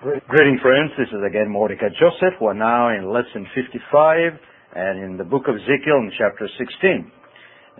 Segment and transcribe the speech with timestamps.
[0.00, 2.38] Greeting friends, this is again Mordecai Joseph.
[2.40, 4.30] We're now in lesson 55
[4.76, 7.10] and in the book of Ezekiel in chapter 16.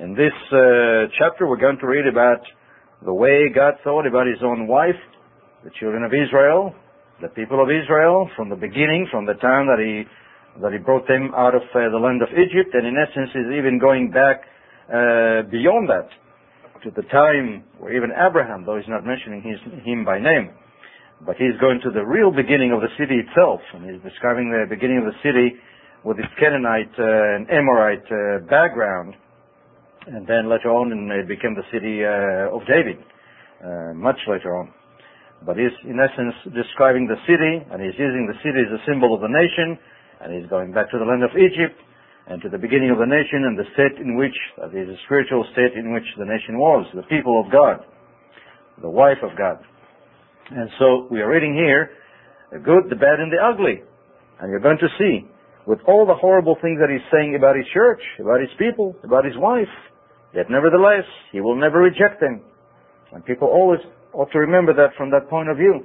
[0.02, 2.42] In this uh, chapter we're going to read about
[3.06, 4.98] the way God thought about his own wife,
[5.62, 6.74] the children of Israel,
[7.22, 10.02] the people of Israel from the beginning, from the time that he
[10.58, 13.46] that he brought them out of uh, the land of Egypt, and in essence is
[13.54, 14.42] even going back
[14.90, 16.10] uh, beyond that
[16.82, 20.50] to the time where even Abraham, though he's not mentioning his, him by name,
[21.26, 24.66] but he's going to the real beginning of the city itself, and he's describing the
[24.70, 25.58] beginning of the city
[26.04, 29.14] with its Canaanite uh, and Amorite uh, background,
[30.06, 33.02] and then later on it became the city uh, of David,
[33.60, 34.70] uh, much later on.
[35.42, 39.14] But he's in essence describing the city, and he's using the city as a symbol
[39.14, 39.78] of the nation,
[40.22, 41.78] and he's going back to the land of Egypt,
[42.28, 44.98] and to the beginning of the nation and the state in which, that is, the
[45.06, 47.82] spiritual state in which the nation was, the people of God,
[48.82, 49.58] the wife of God.
[50.50, 51.90] And so we are reading here
[52.52, 53.84] the good, the bad, and the ugly.
[54.40, 55.28] And you're going to see,
[55.66, 59.24] with all the horrible things that he's saying about his church, about his people, about
[59.24, 59.68] his wife,
[60.32, 62.40] yet nevertheless, he will never reject them.
[63.12, 63.80] And people always
[64.14, 65.84] ought to remember that from that point of view.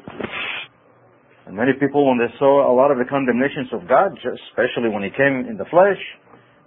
[1.45, 5.03] And many people, when they saw a lot of the condemnations of God, especially when
[5.03, 6.00] he came in the flesh,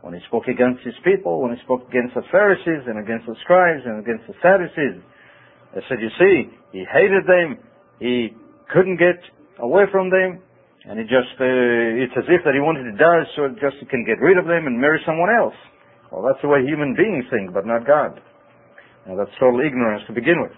[0.05, 3.34] when he spoke against his people, when he spoke against the Pharisees and against the
[3.41, 5.00] scribes and against the Sadducees,
[5.72, 7.56] they said, you see, he hated them,
[7.98, 8.34] he
[8.72, 9.19] couldn't get
[9.58, 10.42] away from them,
[10.84, 13.86] and he just, uh, it's as if that he wanted to die so just he
[13.86, 15.56] can get rid of them and marry someone else.
[16.12, 18.20] Well, that's the way human beings think, but not God.
[19.06, 20.55] Now, that's total ignorance to begin with.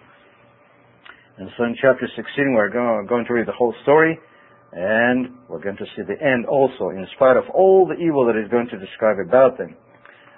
[1.39, 4.19] And so in chapter 16, we're going to read the whole story,
[4.73, 8.35] and we're going to see the end also, in spite of all the evil that
[8.37, 9.77] he's going to describe about them.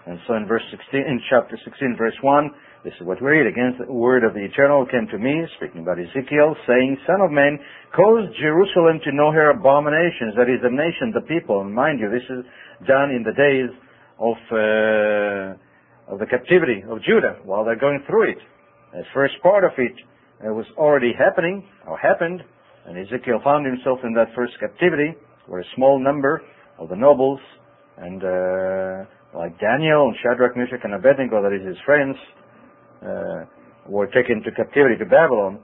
[0.06, 2.50] And so in verse 16, in chapter 16, verse 1,
[2.84, 3.46] this is what we read.
[3.46, 7.30] Against the word of the Eternal came to me, speaking about Ezekiel, saying, Son of
[7.30, 7.60] man,
[7.94, 11.60] cause Jerusalem to know her abominations, that is the nation, the people.
[11.60, 12.44] And mind you, this is
[12.88, 13.68] done in the days
[14.16, 18.40] of, uh, of the captivity of Judah, while they're going through it.
[18.92, 19.92] The first part of it
[20.40, 22.40] it was already happening, or happened,
[22.86, 25.12] and Ezekiel found himself in that first captivity,
[25.46, 26.40] where a small number
[26.78, 27.40] of the nobles,
[27.98, 29.04] and uh,
[29.36, 32.39] like Daniel and Shadrach, Meshach, and Abednego, that is his friends, uh,
[33.88, 35.60] were taken to captivity to Babylon.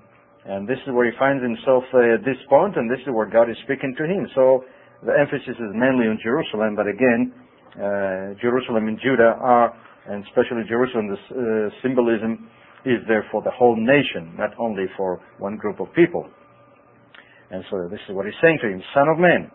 [0.46, 3.26] And this is where he finds himself uh, at this point, and this is where
[3.26, 4.30] God is speaking to him.
[4.34, 4.62] So
[5.02, 7.34] the emphasis is mainly on Jerusalem, but again,
[7.74, 9.74] uh, Jerusalem and Judah are,
[10.06, 12.46] and especially Jerusalem, the uh, symbolism
[12.86, 16.30] is there for the whole nation, not only for one group of people.
[17.50, 19.50] And so this is what he's saying to him, son of man.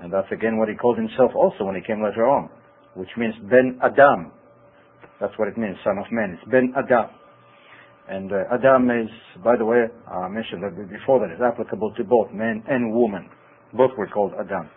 [0.00, 2.50] And that's again what he called himself also when he came later on,
[2.94, 4.32] which means Ben Adam.
[5.20, 6.36] That's what it means, son of man.
[6.36, 7.08] It's Ben Adam.
[8.08, 9.08] And uh, Adam is,
[9.42, 13.28] by the way, I mentioned that before that is applicable to both men and women.
[13.72, 14.68] Both were called Adam.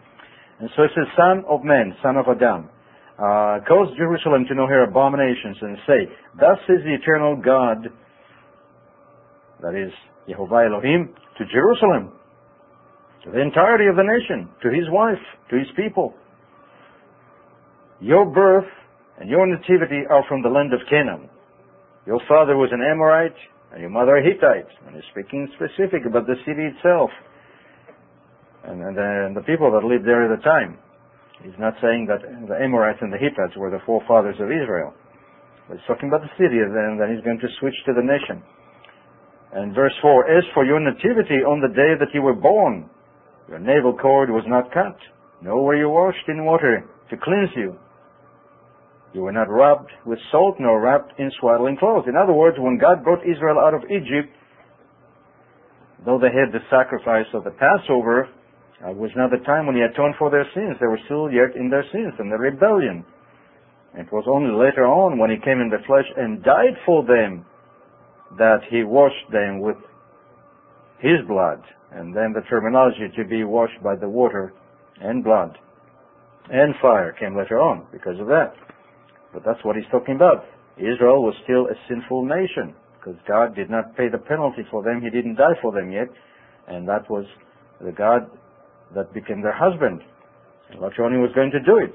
[0.59, 2.69] And so it says, son of man, son of Adam
[3.17, 5.99] uh, cause Jerusalem to know her abominations and say,
[6.39, 7.89] Thus says the eternal God,
[9.61, 9.91] that is,
[10.29, 12.13] Jehovah Elohim, to Jerusalem,
[13.25, 16.13] to the entirety of the nation, to his wife, to his people.
[17.99, 18.69] Your birth
[19.19, 21.29] and your nativity are from the land of Canaan.
[22.07, 23.35] Your father was an Amorite,
[23.75, 24.71] and your mother a Hittite.
[24.87, 27.11] And he's speaking specific about the city itself
[28.63, 30.79] and, and, and the people that lived there at the time.
[31.43, 34.95] He's not saying that the Amorites and the Hittites were the forefathers of Israel.
[35.67, 38.39] He's talking about the city, and then he's going to switch to the nation.
[39.51, 42.89] And verse 4, As for your nativity on the day that you were born,
[43.51, 44.95] your navel cord was not cut,
[45.43, 47.75] nor were you washed in water to cleanse you.
[49.17, 52.05] You were not rubbed with salt, nor wrapped in swaddling clothes.
[52.07, 54.29] In other words, when God brought Israel out of Egypt,
[56.05, 58.29] though they had the sacrifice of the Passover,
[58.85, 60.77] it was not the time when he atoned for their sins.
[60.79, 63.03] They were still yet in their sins and their rebellion.
[63.95, 67.43] It was only later on when he came in the flesh and died for them
[68.37, 69.77] that he washed them with
[70.99, 71.63] his blood.
[71.91, 74.53] And then the terminology to be washed by the water
[75.01, 75.57] and blood
[76.51, 78.53] and fire came later on because of that.
[79.33, 80.45] But that's what he's talking about.
[80.77, 85.01] Israel was still a sinful nation because God did not pay the penalty for them.
[85.01, 86.07] He didn't die for them yet.
[86.67, 87.25] And that was
[87.81, 88.29] the God
[88.95, 90.01] that became their husband.
[90.75, 91.93] Latroni was going to do it.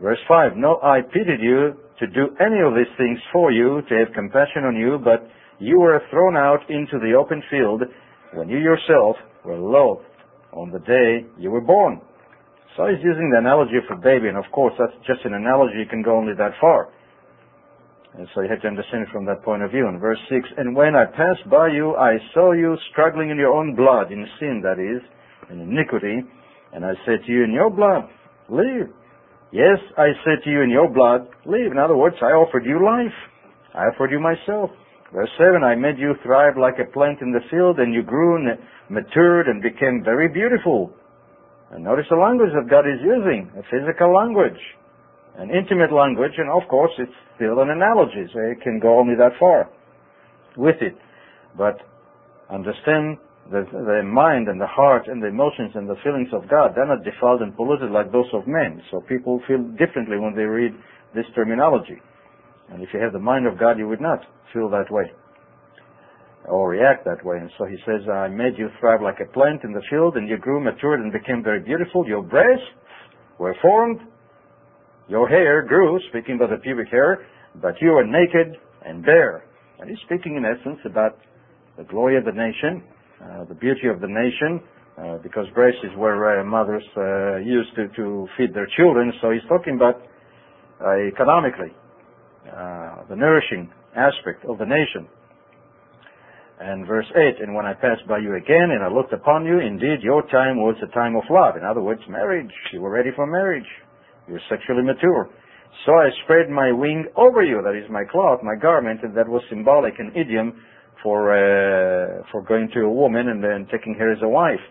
[0.00, 3.94] Verse 5, No I pitied you to do any of these things for you, to
[3.96, 5.28] have compassion on you, but
[5.58, 7.82] you were thrown out into the open field
[8.34, 10.04] when you yourself were loathed
[10.52, 12.00] on the day you were born.
[12.76, 15.80] So he's using the analogy of a baby, and of course that's just an analogy,
[15.80, 16.92] you can go only that far.
[18.18, 19.88] And so you have to understand it from that point of view.
[19.88, 23.52] In verse 6, And when I passed by you, I saw you struggling in your
[23.52, 25.00] own blood, in sin, that is,
[25.50, 26.20] in iniquity.
[26.72, 28.08] And I said to you, In your blood,
[28.48, 28.88] live.
[29.52, 31.72] Yes, I said to you, In your blood, live.
[31.72, 33.16] In other words, I offered you life.
[33.74, 34.70] I offered you myself.
[35.12, 38.36] Verse 7, I made you thrive like a plant in the field, and you grew
[38.36, 38.58] and
[38.88, 40.92] matured and became very beautiful.
[41.72, 44.58] And notice the language that God is using, a physical language,
[45.36, 49.14] an intimate language, and of course it's still an analogy, so it can go only
[49.16, 49.68] that far
[50.56, 50.96] with it.
[51.58, 51.82] But
[52.48, 53.18] understand
[53.50, 56.86] the, the mind and the heart and the emotions and the feelings of God, they're
[56.86, 58.80] not defiled and polluted like those of men.
[58.90, 60.72] So people feel differently when they read
[61.14, 61.98] this terminology.
[62.70, 64.20] And if you have the mind of God, you would not
[64.52, 65.10] feel that way
[66.48, 67.38] or react that way.
[67.38, 70.28] And so he says, I made you thrive like a plant in the field, and
[70.28, 72.06] you grew, matured, and became very beautiful.
[72.06, 72.64] Your breasts
[73.38, 74.00] were formed,
[75.08, 77.26] your hair grew, speaking about the pubic hair,
[77.62, 79.44] but you were naked and bare.
[79.78, 81.18] And he's speaking in essence about
[81.76, 82.82] the glory of the nation,
[83.22, 84.60] uh, the beauty of the nation,
[84.98, 89.12] uh, because breasts is where uh, mothers uh, used to, to feed their children.
[89.20, 90.00] So he's talking about
[90.80, 91.72] uh, economically
[92.48, 95.08] uh, the nourishing aspect of the nation.
[96.58, 99.60] And verse 8, and when I passed by you again and I looked upon you,
[99.60, 101.56] indeed your time was a time of love.
[101.56, 102.52] In other words, marriage.
[102.72, 103.68] You were ready for marriage.
[104.26, 105.28] You were sexually mature.
[105.84, 109.28] So I spread my wing over you, that is my cloth, my garment, and that
[109.28, 110.56] was symbolic, an idiom
[111.02, 114.64] for, uh, for going to a woman and then taking her as a wife.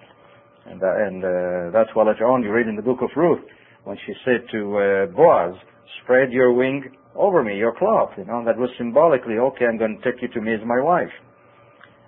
[0.65, 3.45] And, uh, and uh, that's why later on you read in the book of Ruth,
[3.83, 5.53] when she said to uh, Boaz,
[6.01, 6.83] spread your wing
[7.13, 10.27] over me, your cloth, you know, that was symbolically, okay, I'm going to take you
[10.29, 11.13] to me as my wife.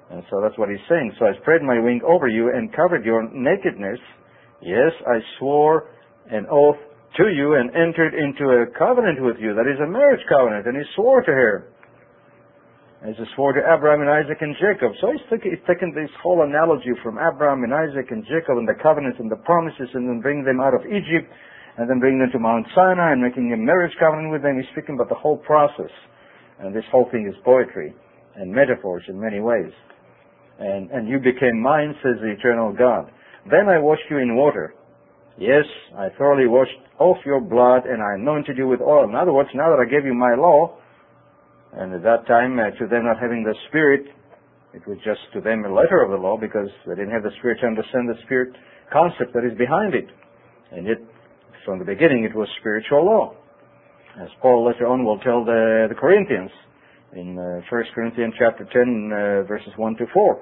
[0.09, 1.13] And so that's what he's saying.
[1.19, 3.99] So I spread my wing over you and covered your nakedness.
[4.61, 5.91] Yes, I swore
[6.31, 6.79] an oath
[7.17, 9.53] to you and entered into a covenant with you.
[9.53, 10.65] That is a marriage covenant.
[10.65, 11.73] And he swore to her.
[13.03, 14.95] As he swore to Abraham and Isaac and Jacob.
[15.01, 18.67] So he's, taking, he's taken this whole analogy from Abraham and Isaac and Jacob and
[18.67, 21.29] the covenants and the promises and then bring them out of Egypt
[21.77, 24.57] and then bring them to Mount Sinai and making a marriage covenant with them.
[24.57, 25.93] He's speaking about the whole process.
[26.57, 27.93] And this whole thing is poetry
[28.35, 29.69] and metaphors in many ways.
[30.59, 33.11] And, and you became mine, says the eternal God.
[33.49, 34.73] Then I washed you in water.
[35.37, 35.65] Yes,
[35.95, 39.07] I thoroughly washed off your blood and I anointed you with oil.
[39.07, 40.77] In other words, now that I gave you my law,
[41.73, 44.07] and at that time, uh, to them not having the Spirit,
[44.73, 47.35] it was just to them a letter of the law because they didn't have the
[47.37, 48.55] Spirit to understand the Spirit
[48.91, 50.07] concept that is behind it.
[50.71, 50.97] And yet,
[51.65, 53.35] from the beginning, it was spiritual law.
[54.21, 56.49] As Paul later on will tell the, the Corinthians
[57.13, 60.41] in uh, 1 Corinthians chapter 10, uh, verses 1 to 4,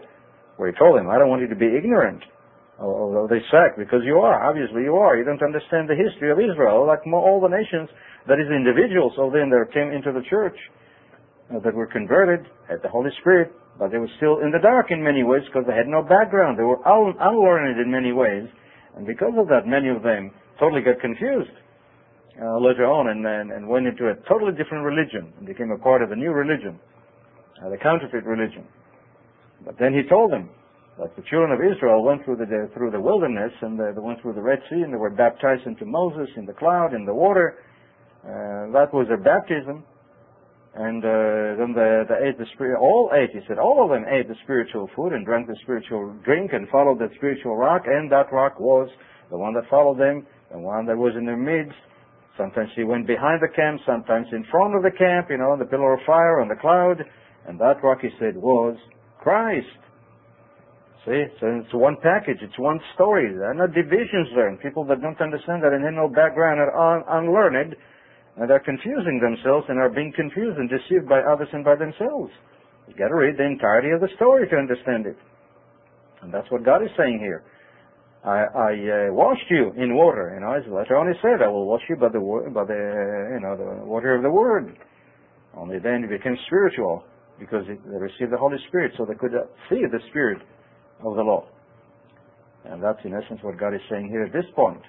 [0.58, 2.24] where he told them, I don't want you to be ignorant
[2.80, 4.44] of this fact, because you are.
[4.44, 5.16] Obviously, you are.
[5.16, 7.88] You don't understand the history of Israel, like all the nations,
[8.28, 10.58] that is, individuals of them that came into the church,
[11.54, 14.92] uh, that were converted, had the Holy Spirit, but they were still in the dark
[14.92, 16.60] in many ways because they had no background.
[16.60, 18.48] They were un- unlearned in many ways.
[18.98, 21.52] And because of that, many of them totally got confused
[22.42, 25.78] uh, later on and, and, and, went into a totally different religion and became a
[25.78, 26.80] part of a new religion,
[27.64, 28.68] uh, the counterfeit religion.
[29.64, 30.50] But then he told them
[31.00, 34.22] that the children of Israel went through the, through the wilderness and they, they went
[34.22, 37.14] through the Red Sea and they were baptized into Moses in the cloud, in the
[37.14, 37.64] water.
[38.24, 39.84] Uh, that was their baptism.
[40.76, 42.76] And uh, then they, they ate the spirit.
[42.76, 46.12] All ate, he said, all of them ate the spiritual food and drank the spiritual
[46.26, 48.90] drink and followed the spiritual rock, and that rock was
[49.32, 51.80] the one that followed them the one that was in their midst.
[52.38, 55.60] Sometimes he went behind the camp, sometimes in front of the camp, you know, on
[55.60, 57.00] the pillar of fire, on the cloud.
[57.48, 58.76] And that rock, he said, was
[59.20, 59.68] Christ.
[61.06, 63.32] See, so it's one package, it's one story.
[63.32, 64.50] There are no divisions there.
[64.50, 67.76] And people that don't understand that and have no background are un- unlearned,
[68.36, 72.34] and they're confusing themselves and are being confused and deceived by others and by themselves.
[72.88, 75.16] You've got to read the entirety of the story to understand it.
[76.22, 77.44] And that's what God is saying here.
[78.26, 80.34] I, I uh, washed you in water.
[80.34, 82.18] You know, as later on said, I will wash you by the
[82.50, 84.76] by the you know the water of the word.
[85.56, 87.06] Only then you became spiritual
[87.40, 89.32] because they received the Holy Spirit, so they could
[89.70, 90.42] see the Spirit
[91.06, 91.46] of the law.
[92.66, 94.82] And that's in essence what God is saying here at this point.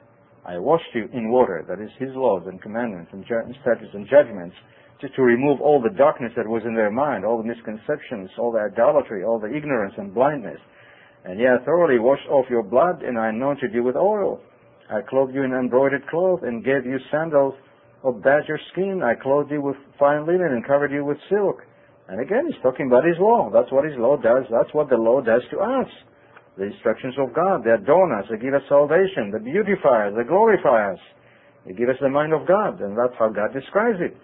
[0.47, 4.55] I washed you in water, that is His laws and commandments and statutes and judgments,
[5.01, 8.53] just to remove all the darkness that was in their mind, all the misconceptions, all
[8.53, 10.59] the idolatry, all the ignorance and blindness.
[11.27, 14.41] And ye thoroughly washed off your blood, and I anointed you with oil.
[14.89, 17.55] I clothed you in embroidered cloth, and gave you sandals
[18.05, 19.03] of badger skin.
[19.03, 21.63] I clothed you with fine linen, and covered you with silk.
[22.09, 23.51] And again, he's talking about his law.
[23.53, 24.45] That's what his law does.
[24.51, 25.91] That's what the law does to us.
[26.57, 30.25] The instructions of God, they adorn us, they give us salvation, they beautify us, they
[30.25, 30.99] glorify us.
[31.67, 34.17] They give us the mind of God, and that's how God describes it.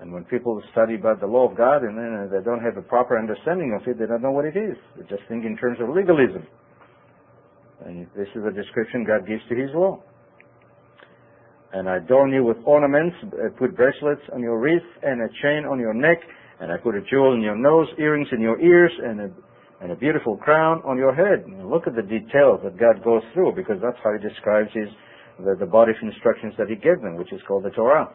[0.00, 2.78] And when people study about the law of God and then uh, they don't have
[2.78, 4.76] a proper understanding of it, they don't know what it is.
[4.96, 6.46] They just think in terms of legalism.
[7.84, 10.02] And this is the description God gives to His law.
[11.72, 15.64] And I adorn you with ornaments, I put bracelets on your wrist and a chain
[15.70, 16.18] on your neck,
[16.60, 19.30] and I put a jewel in your nose, earrings in your ears, and a,
[19.82, 21.46] and a beautiful crown on your head.
[21.46, 24.88] And look at the details that God goes through, because that's how He describes His
[25.38, 28.08] the, the body of instructions that He gave them, which is called the Torah.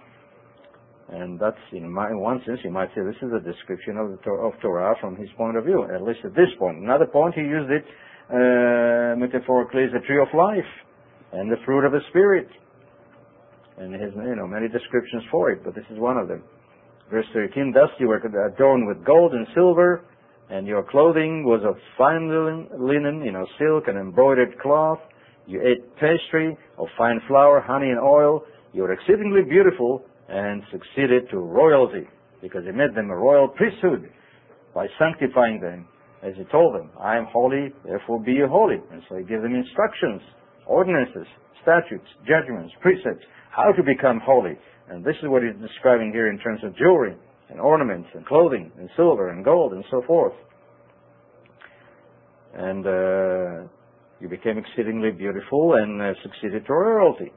[1.09, 4.31] And that's, in, my, one sense, you might say this is a description of, the,
[4.31, 6.79] of Torah from his point of view, at least at this point.
[6.79, 7.85] Another point, he used it
[8.33, 10.71] uh, metaphorically as the tree of life
[11.31, 12.47] and the fruit of the Spirit.
[13.77, 16.43] And he has, you know, many descriptions for it, but this is one of them.
[17.11, 20.05] Verse 13, thus you were adorned with gold and silver,
[20.49, 24.99] and your clothing was of fine linen, you know, silk and embroidered cloth.
[25.45, 28.43] You ate pastry of fine flour, honey and oil.
[28.73, 32.07] You were exceedingly beautiful and succeeded to royalty
[32.41, 34.09] because he made them a royal priesthood
[34.73, 35.87] by sanctifying them
[36.23, 38.77] as he told them, I am holy, therefore be you holy.
[38.91, 40.21] And so he gave them instructions,
[40.65, 41.27] ordinances,
[41.61, 44.57] statutes, judgments, precepts, how to become holy.
[44.89, 47.15] And this is what he's describing here in terms of jewelry
[47.49, 50.33] and ornaments and clothing and silver and gold and so forth.
[52.55, 53.67] And uh,
[54.19, 57.31] you became exceedingly beautiful and uh, succeeded to royalty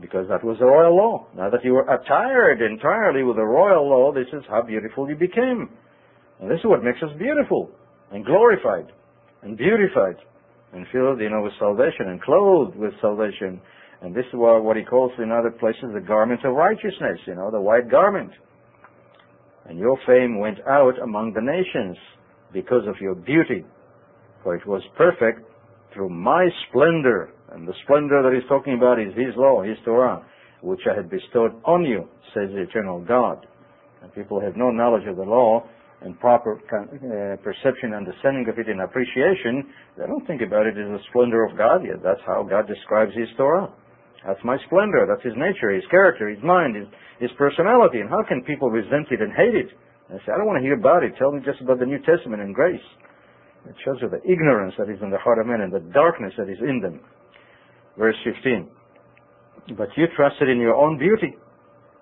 [0.00, 1.26] because that was the royal law.
[1.36, 5.16] Now that you were attired entirely with the royal law, this is how beautiful you
[5.16, 5.68] became.
[6.40, 7.70] And this is what makes us beautiful
[8.12, 8.92] and glorified
[9.42, 10.16] and beautified
[10.72, 13.60] and filled, you know, with salvation and clothed with salvation.
[14.02, 17.50] And this is what, he calls in other places the garment of righteousness, you know,
[17.50, 18.30] the white garment.
[19.68, 21.96] And your fame went out among the nations
[22.52, 23.64] because of your beauty,
[24.42, 25.46] for it was perfect
[25.92, 30.24] through my splendor and the splendor that he's talking about is his law, his Torah,
[30.62, 33.46] which I had bestowed on you, says the eternal God.
[34.02, 35.66] And people have no knowledge of the law
[36.00, 39.68] and proper uh, perception, understanding of it, and appreciation.
[39.98, 42.00] They don't think about it as the splendor of God yet.
[42.02, 43.68] That's how God describes his Torah.
[44.24, 45.04] That's my splendor.
[45.08, 46.88] That's his nature, his character, his mind, his,
[47.20, 48.00] his personality.
[48.00, 49.68] And how can people resent it and hate it?
[50.08, 51.12] And say, I don't want to hear about it.
[51.18, 52.84] Tell me just about the New Testament and grace.
[53.68, 56.32] It shows you the ignorance that is in the heart of men and the darkness
[56.40, 57.00] that is in them.
[58.00, 59.76] Verse 15.
[59.76, 61.36] But you trusted in your own beauty.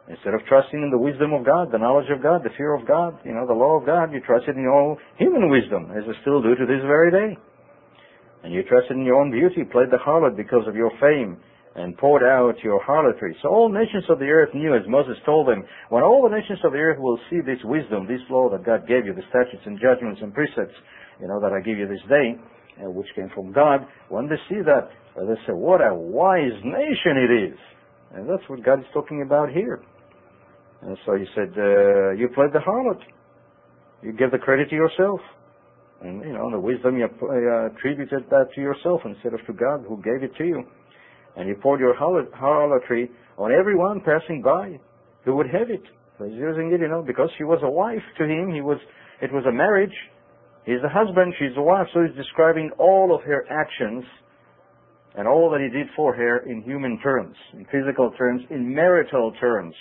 [0.06, 2.86] Instead of trusting in the wisdom of God, the knowledge of God, the fear of
[2.86, 6.06] God, you know, the law of God, you trusted in your own human wisdom, as
[6.06, 7.36] you still do to this very day.
[8.46, 11.36] And you trusted in your own beauty, played the harlot because of your fame,
[11.74, 13.36] and poured out your harlotry.
[13.42, 16.60] So all nations of the earth knew, as Moses told them, when all the nations
[16.62, 19.66] of the earth will see this wisdom, this law that God gave you, the statutes
[19.66, 20.78] and judgments and precepts,
[21.20, 22.38] you know, that I give you this day,
[22.80, 24.88] uh, which came from God, when they see that,
[25.26, 27.58] they say, what a wise nation it is.
[28.14, 29.82] And that's what God is talking about here.
[30.82, 33.00] And so he said, uh, you played the harlot.
[34.02, 35.20] You give the credit to yourself.
[36.00, 39.84] And, you know, the wisdom you uh, attributed that to yourself instead of to God
[39.88, 40.62] who gave it to you.
[41.36, 44.78] And you poured your harlotry on everyone passing by
[45.24, 45.82] who would have it.
[46.18, 48.52] So he's using it, you know, because she was a wife to him.
[48.52, 48.78] He was,
[49.20, 49.94] it was a marriage.
[50.64, 51.86] He's a husband, she's a wife.
[51.94, 54.04] So he's describing all of her actions
[55.18, 59.32] and all that he did for her in human terms, in physical terms, in marital
[59.40, 59.74] terms.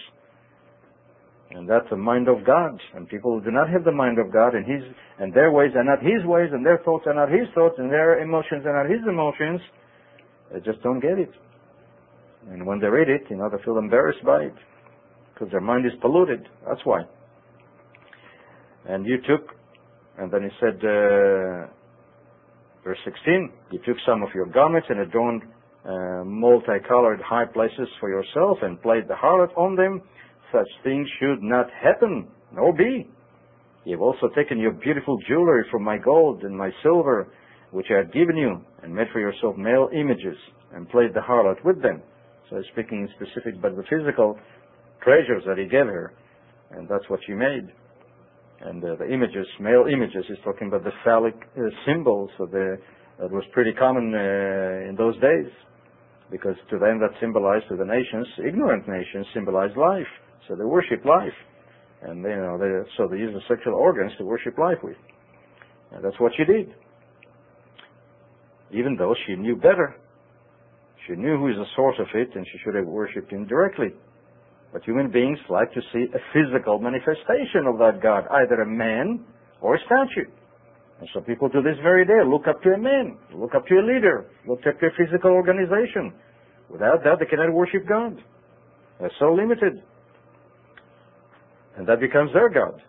[1.52, 2.82] And that's the mind of God.
[2.96, 4.82] And people who do not have the mind of God and his
[5.20, 7.92] and their ways are not his ways and their thoughts are not his thoughts and
[7.92, 9.62] their emotions are not his emotions,
[10.52, 11.32] they just don't get it.
[12.50, 14.56] And when they read it, you know, they feel embarrassed by it.
[15.34, 16.48] Because their mind is polluted.
[16.68, 17.02] That's why.
[18.90, 19.54] And you took,
[20.18, 21.68] and then he said, uh,
[22.88, 25.42] Verse 16, you took some of your garments and adorned
[25.84, 30.02] uh, multicolored high places for yourself and played the harlot on them.
[30.54, 33.10] Such things should not happen, nor be.
[33.84, 37.28] You have also taken your beautiful jewelry from my gold and my silver,
[37.72, 40.38] which I had given you, and made for yourself male images,
[40.74, 42.02] and played the harlot with them.
[42.50, 44.40] So speaking in specific, but the physical
[45.04, 46.14] treasures that he gave her,
[46.72, 47.68] and that's what she made
[48.62, 52.78] and uh, the images, male images, he's talking about the phallic uh, symbols of the,
[53.20, 55.52] that was pretty common uh, in those days,
[56.32, 60.08] because to them that symbolized to the nations, ignorant nations, symbolized life.
[60.48, 61.38] So they worship life,
[62.04, 64.98] and you know, they, so they use the sexual organs to worship life with.
[65.92, 66.74] And that's what she did.
[68.72, 69.96] Even though she knew better,
[71.08, 73.94] she knew who is the source of it, and she should have worshipped him directly.
[74.74, 79.24] But human beings like to see a physical manifestation of that God, either a man
[79.62, 80.30] or a statue.
[81.00, 83.76] And so people to this very day look up to a man, look up to
[83.76, 86.14] a leader, look up to a physical organization.
[86.70, 88.18] Without that, they cannot worship God.
[89.00, 89.82] They're so limited.
[91.78, 92.82] And that becomes their God.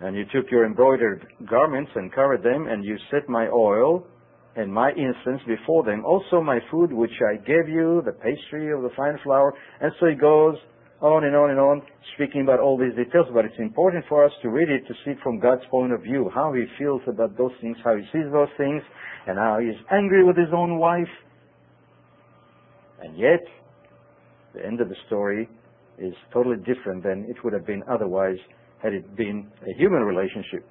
[0.00, 4.06] And you took your embroidered garments and covered them, and you set my oil
[4.56, 8.82] and my incense before them, also my food which I gave you, the pastry of
[8.82, 9.52] the fine flour.
[9.80, 10.56] And so he goes
[11.02, 11.82] on and on and on,
[12.14, 15.12] speaking about all these details, but it's important for us to read it to see
[15.22, 18.48] from God's point of view, how he feels about those things, how he sees those
[18.56, 18.82] things,
[19.26, 21.12] and how he is angry with his own wife.
[23.02, 23.44] And yet,
[24.54, 25.50] the end of the story
[25.98, 28.38] is totally different than it would have been otherwise
[28.82, 30.66] had it been a human relationship.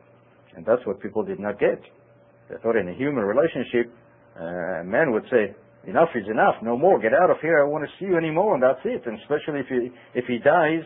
[0.55, 1.81] And that's what people did not get.
[2.61, 3.91] Thought in a human relationship,
[4.39, 5.55] uh, a man would say,
[5.87, 8.17] enough is enough, no more, get out of here, I don't want to see you
[8.17, 9.01] anymore, and that's it.
[9.05, 10.85] And especially if he, if he dies,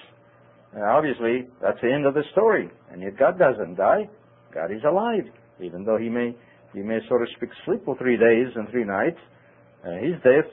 [0.75, 2.70] uh, obviously, that's the end of the story.
[2.92, 4.08] And yet God doesn't die.
[4.54, 5.25] God is alive.
[5.62, 6.36] Even though he may,
[6.74, 9.20] he may, so to speak, sleep for three days and three nights,
[9.84, 10.48] uh, his death,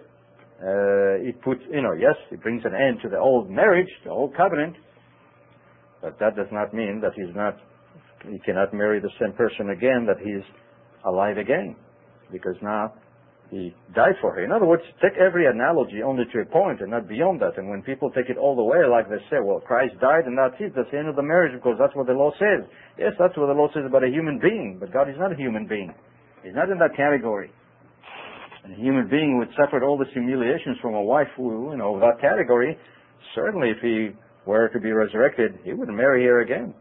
[0.63, 4.11] uh, it puts, you know, yes, it brings an end to the old marriage, the
[4.11, 4.75] old covenant,
[6.01, 7.57] but that does not mean that he's not,
[8.29, 10.43] he cannot marry the same person again, that he's
[11.07, 11.77] alive again.
[12.31, 12.93] Because now
[13.51, 14.43] he died for her.
[14.43, 17.57] In other words, take every analogy only to a point and not beyond that.
[17.57, 20.37] And when people take it all the way, like they say, well, Christ died and
[20.37, 22.67] that's it, that's the end of the marriage because that's what the law says.
[22.99, 25.37] Yes, that's what the law says about a human being, but God is not a
[25.37, 25.95] human being.
[26.43, 27.51] He's not in that category.
[28.65, 31.79] And a human being who had suffered all these humiliations from a wife who, you
[31.79, 32.77] know, that category,
[33.35, 34.11] certainly if he
[34.45, 36.75] were to be resurrected, he wouldn't marry her again.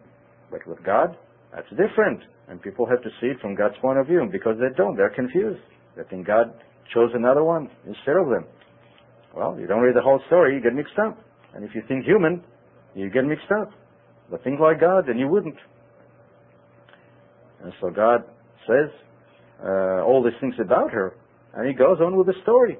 [0.49, 1.15] But with God,
[1.53, 2.21] that's different.
[2.47, 4.21] And people have to see it from God's point of view.
[4.21, 5.61] And because they don't, they're confused.
[5.95, 6.53] They think God
[6.93, 8.45] chose another one instead of them.
[9.35, 11.17] Well, you don't read the whole story, you get mixed up.
[11.53, 12.43] And if you think human,
[12.93, 13.71] you get mixed up.
[14.29, 15.57] But think like God, then you wouldn't.
[17.63, 18.23] And so God
[18.67, 18.91] says
[19.63, 21.15] uh, all these things about her,
[21.53, 22.77] and He goes on with the story.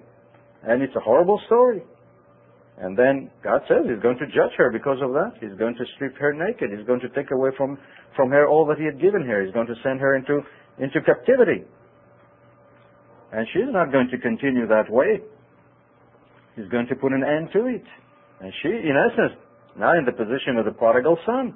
[0.64, 1.84] And it's a horrible story.
[2.77, 5.39] And then God says He's going to judge her because of that.
[5.39, 6.72] He's going to strip her naked.
[6.75, 7.77] He's going to take away from,
[8.15, 9.44] from her all that He had given her.
[9.44, 10.41] He's going to send her into,
[10.77, 11.63] into captivity.
[13.32, 15.20] And she's not going to continue that way.
[16.55, 17.83] He's going to put an end to it.
[18.40, 19.40] And she, in essence,
[19.77, 21.55] now in the position of the prodigal son.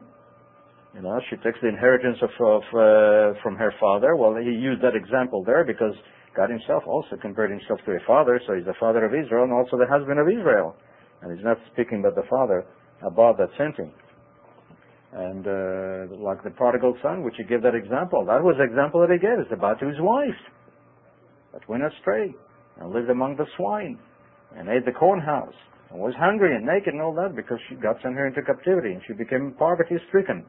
[0.95, 4.15] You know, she takes the inheritance of, of uh, from her father.
[4.15, 5.93] Well, he used that example there because
[6.35, 9.53] God himself also compared himself to a father, so he's the father of Israel and
[9.53, 10.75] also the husband of Israel.
[11.21, 12.65] And he's not speaking about the father
[13.05, 13.91] above that him.
[15.11, 19.01] And uh, like the prodigal son, which he gave that example, that was the example
[19.01, 19.39] that he gave.
[19.39, 20.41] It's about his wife
[21.53, 22.33] that went astray
[22.79, 23.97] and lived among the swine
[24.55, 25.55] and ate the corn house
[25.89, 28.93] and was hungry and naked and all that because she got sent her into captivity
[28.93, 30.45] and she became poverty stricken.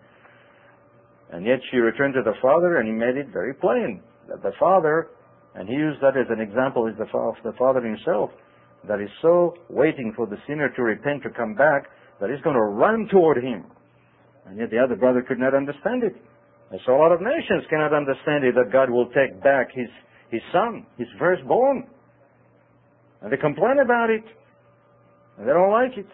[1.33, 4.53] And yet she returned to the father and he made it very plain that the
[4.61, 5.09] father,
[5.55, 7.07] and he used that as an example, is the,
[7.45, 8.31] the father himself,
[8.89, 11.85] that is so waiting for the sinner to repent, to come back,
[12.21, 13.65] that he's going to run toward him.
[14.47, 16.15] And yet the other brother could not understand it.
[16.71, 19.89] And so a lot of nations cannot understand it, that God will take back his,
[20.31, 21.85] his son, his firstborn.
[23.23, 24.25] And they complain about it.
[25.37, 26.07] And they don't like it.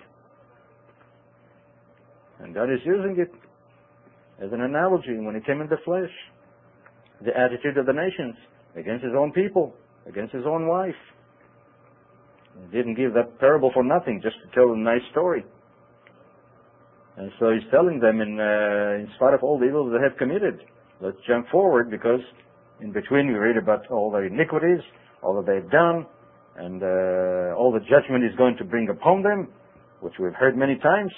[2.40, 3.32] And God is using it
[4.44, 6.10] as an analogy when he came in the flesh.
[7.24, 8.36] The attitude of the nations
[8.76, 9.74] against his own people,
[10.06, 10.94] against his own wife.
[12.72, 15.44] Didn't give that parable for nothing, just to tell a nice story.
[17.16, 20.18] And so he's telling them, in, uh, in spite of all the evils they have
[20.18, 20.60] committed,
[21.00, 22.20] let's jump forward because
[22.80, 24.80] in between we read about all their iniquities,
[25.22, 26.04] all that they've done,
[26.56, 29.48] and uh, all the judgment is going to bring upon them,
[30.00, 31.12] which we've heard many times.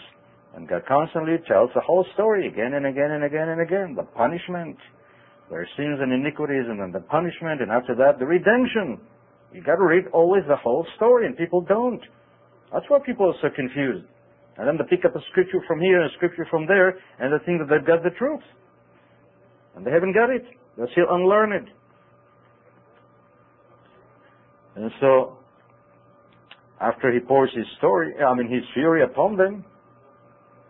[0.55, 3.94] And God constantly tells the whole story again and again and again and again.
[3.94, 4.77] The punishment,
[5.51, 9.01] their sins and iniquities, and then the punishment, and after that, the redemption.
[9.53, 12.03] You got to read always the whole story, and people don't.
[12.73, 14.05] That's why people are so confused.
[14.59, 17.33] And then they pick up a scripture from here and a scripture from there, and
[17.33, 18.43] they think that they've got the truth.
[19.77, 20.45] And they haven't got it.
[20.77, 21.71] They're still unlearned.
[24.77, 25.39] And so,
[26.81, 29.65] after he pours his story, I mean his fury upon them,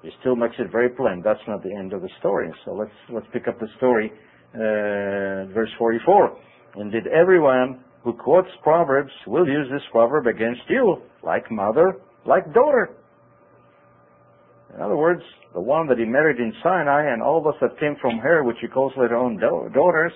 [0.02, 1.22] he still makes it very plain.
[1.24, 2.50] That's not the end of the story.
[2.64, 4.12] So let's let's pick up the story,
[4.54, 6.38] uh, verse 44.
[6.76, 12.42] And did everyone who quotes Proverbs will use this proverb against you, like mother, like
[12.54, 12.96] daughter.
[14.74, 15.20] In other words,
[15.52, 18.56] the one that he married in Sinai and all those that came from her, which
[18.62, 20.12] he calls later own daughters,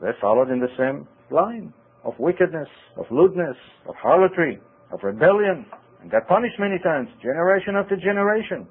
[0.00, 3.56] they followed in the same line of wickedness, of lewdness,
[3.86, 4.58] of harlotry,
[4.92, 5.66] of rebellion,
[6.00, 8.66] and got punished many times, generation after generation.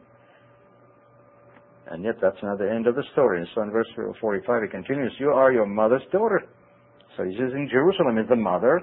[1.91, 3.47] And yet that's not the end of the story.
[3.53, 3.87] So in verse
[4.19, 6.41] 45 he continues, You are your mother's daughter.
[7.15, 8.81] So he's using Jerusalem as the mother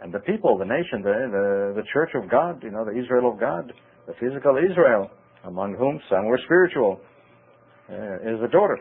[0.00, 3.32] and the people, the nation, the, the, the church of God, you know, the Israel
[3.32, 3.72] of God,
[4.06, 5.10] the physical Israel,
[5.44, 7.00] among whom some were spiritual,
[7.90, 8.78] uh, is the daughter.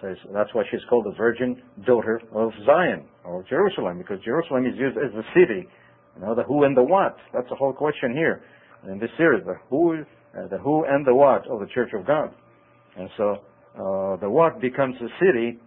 [0.00, 4.74] So that's why she's called the virgin daughter of Zion, or Jerusalem, because Jerusalem is
[4.76, 5.66] used as the city,
[6.16, 7.16] you know, the who and the what.
[7.32, 8.42] That's the whole question here
[8.90, 12.06] in this series, the who, uh, the who and the what of the church of
[12.06, 12.34] God.
[12.96, 13.36] And so
[13.74, 15.58] uh, the what becomes the city,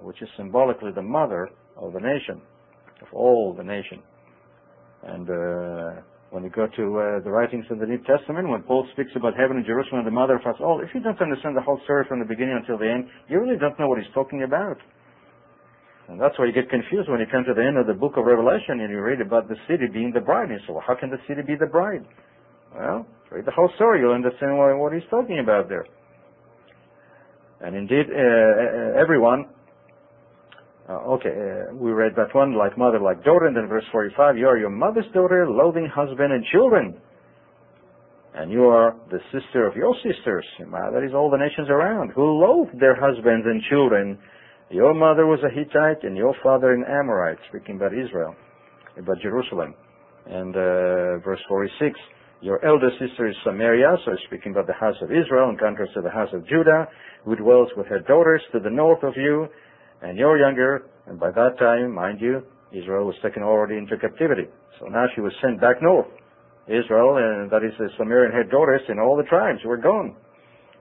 [0.00, 2.40] which is symbolically the mother of the nation
[3.02, 4.02] of all the nation.
[5.04, 8.86] And uh, when you go to uh, the writings of the New Testament, when Paul
[8.92, 11.62] speaks about heaven and Jerusalem, the mother of us all, if you don't understand the
[11.62, 14.42] whole story from the beginning until the end, you really don't know what he's talking
[14.42, 14.76] about.
[16.08, 18.14] And that's why you get confused when you come to the end of the book
[18.16, 20.50] of Revelation and you read about the city being the bride.
[20.50, 22.06] And you say, well, how can the city be the bride?
[22.74, 24.00] Well, read the whole story.
[24.00, 25.84] You'll understand what, what he's talking about there.
[27.60, 29.50] And indeed, uh, everyone
[30.88, 34.38] uh, okay, uh, we read that one, like mother, like daughter, and then verse 45,
[34.38, 36.96] you are your mother's daughter, loathing husband and children.
[38.34, 42.38] And you are the sister of your sisters, that is all the nations around, who
[42.38, 44.18] loathed their husbands and children.
[44.70, 48.36] Your mother was a Hittite, and your father an Amorite, speaking about Israel,
[48.96, 49.74] about Jerusalem.
[50.26, 51.98] And uh, verse 46,
[52.42, 56.02] your elder sister is Samaria, so speaking about the house of Israel in contrast to
[56.02, 56.86] the house of Judah,
[57.24, 59.48] who dwells with her daughters to the north of you,
[60.02, 64.44] and you're younger, and by that time, mind you, Israel was taken already into captivity.
[64.78, 66.06] So now she was sent back north.
[66.66, 70.16] Israel, and that is the Sumerian head daughters, and all the tribes were gone.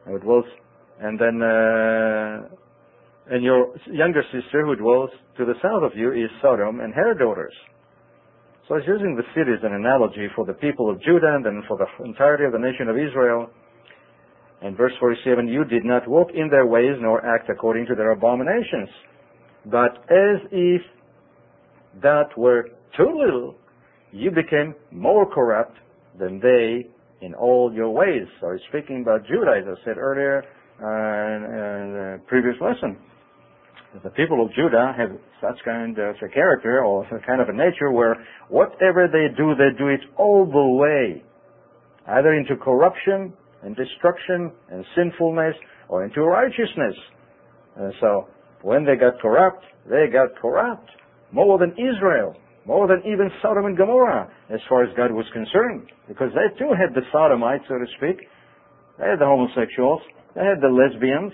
[0.06, 0.45] And was,
[0.99, 6.30] and then, uh, and your younger sister who dwells to the south of you is
[6.41, 7.54] Sodom and her daughters.
[8.67, 11.62] So was using the city as an analogy for the people of Judah and then
[11.67, 13.49] for the entirety of the nation of Israel.
[14.61, 18.11] And verse 47, you did not walk in their ways nor act according to their
[18.11, 18.89] abominations.
[19.65, 20.81] But as if
[22.01, 23.55] that were too little,
[24.11, 25.77] you became more corrupt
[26.17, 26.87] than they
[27.21, 28.27] in all your ways.
[28.39, 30.43] So he's speaking about Judah, as I said earlier
[30.81, 32.97] uh, in the previous lesson.
[34.03, 37.91] The people of Judah have such kind of a character or kind of a nature
[37.91, 38.15] where
[38.49, 41.23] whatever they do, they do it all the way,
[42.07, 43.33] either into corruption
[43.65, 45.56] and destruction and sinfulness
[45.89, 46.95] or into righteousness.
[47.75, 48.30] And so
[48.62, 50.89] when they got corrupt, they got corrupt
[51.32, 55.91] more than Israel, more than even Sodom and Gomorrah, as far as God was concerned,
[56.08, 58.21] because they too had the sodomites, so to speak.
[58.97, 60.01] They had the homosexuals.
[60.36, 61.34] They had the lesbians.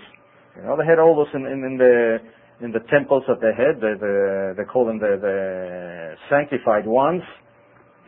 [0.56, 2.18] You know, they had all those in, in, in the
[2.62, 3.82] in the temples that they had.
[3.82, 7.24] The, the, they call them the, the sanctified ones,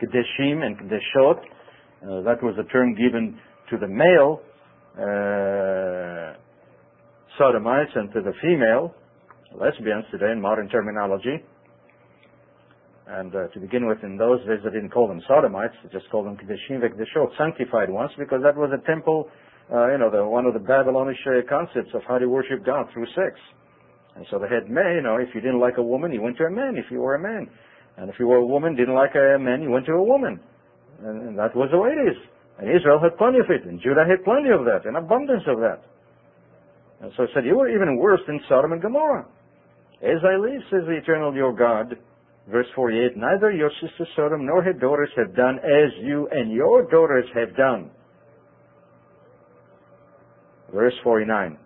[0.00, 1.38] Kadeshim and Kadeshot.
[1.38, 3.38] Uh, that was a term given
[3.70, 4.40] to the male
[4.98, 6.36] uh,
[7.38, 8.94] sodomites and to the female
[9.58, 11.42] lesbians today in modern terminology.
[13.06, 16.10] And uh, to begin with, in those days, they didn't call them sodomites; they just
[16.10, 19.28] called them kedeshim v'kedeshot, sanctified ones, because that was a temple,
[19.72, 22.86] uh, you know, the, one of the Babylonish uh, concepts of how to worship God
[22.94, 23.36] through sex.
[24.16, 26.38] And so they had men, you know, if you didn't like a woman, you went
[26.38, 26.76] to a man.
[26.76, 27.50] If you were a man,
[27.98, 30.40] and if you were a woman, didn't like a man, you went to a woman.
[31.02, 32.16] And, and that was the way it is.
[32.58, 35.58] And Israel had plenty of it, and Judah had plenty of that, an abundance of
[35.58, 35.82] that.
[37.00, 39.26] And so he said, you were even worse than Sodom and Gomorrah.
[40.02, 41.96] As I live, says the eternal your God,
[42.50, 46.88] verse 48, neither your sister Sodom nor her daughters have done as you and your
[46.90, 47.90] daughters have done.
[50.72, 51.58] Verse 49,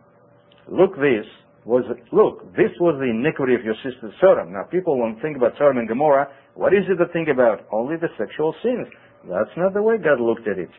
[0.70, 1.24] look this
[1.64, 4.52] was, look, this was the iniquity of your sister Sodom.
[4.52, 6.28] Now people won't think about Sodom and Gomorrah.
[6.54, 7.66] What is it to think about?
[7.70, 8.86] Only the sexual sins.
[9.28, 10.70] That's not the way God looked at it.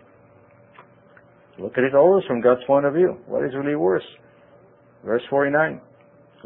[1.59, 3.17] Look at it always from God's point of view.
[3.27, 4.05] What is really worse?
[5.05, 5.79] Verse 49.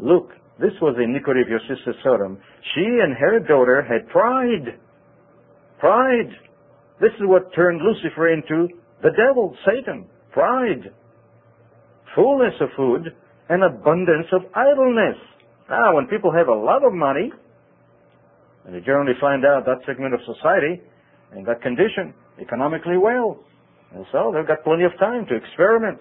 [0.00, 2.38] Look, this was the iniquity of your sister Sodom.
[2.74, 4.78] She and her daughter had pride.
[5.78, 6.30] Pride.
[7.00, 8.68] This is what turned Lucifer into
[9.02, 10.06] the devil, Satan.
[10.32, 10.92] Pride.
[12.14, 13.14] Fullness of food
[13.48, 15.16] and abundance of idleness.
[15.70, 17.32] Now, when people have a lot of money,
[18.66, 20.80] and you generally find out that segment of society
[21.36, 23.38] in that condition, economically well.
[23.94, 25.98] And so they've got plenty of time to experiment.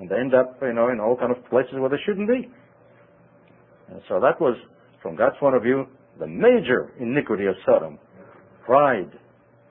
[0.00, 2.48] And they end up, you know, in all kind of places where they shouldn't be.
[3.90, 4.56] And so that was,
[5.02, 5.86] from God's point of view,
[6.18, 7.98] the major iniquity of Sodom.
[8.64, 9.10] Pride,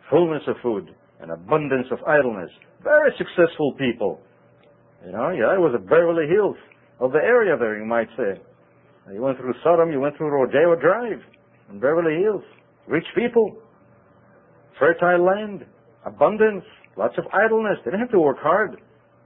[0.09, 0.89] fullness of food,
[1.21, 2.49] and abundance of idleness.
[2.83, 4.19] Very successful people.
[5.05, 6.57] You know, yeah, it was a Beverly Hills
[6.99, 8.41] of the area there, you might say.
[9.13, 11.21] You went through Sodom, you went through Rodeo Drive
[11.69, 12.43] in Beverly Hills.
[12.87, 13.57] Rich people,
[14.79, 15.65] fertile land,
[16.05, 16.63] abundance,
[16.97, 17.77] lots of idleness.
[17.83, 18.81] They didn't have to work hard.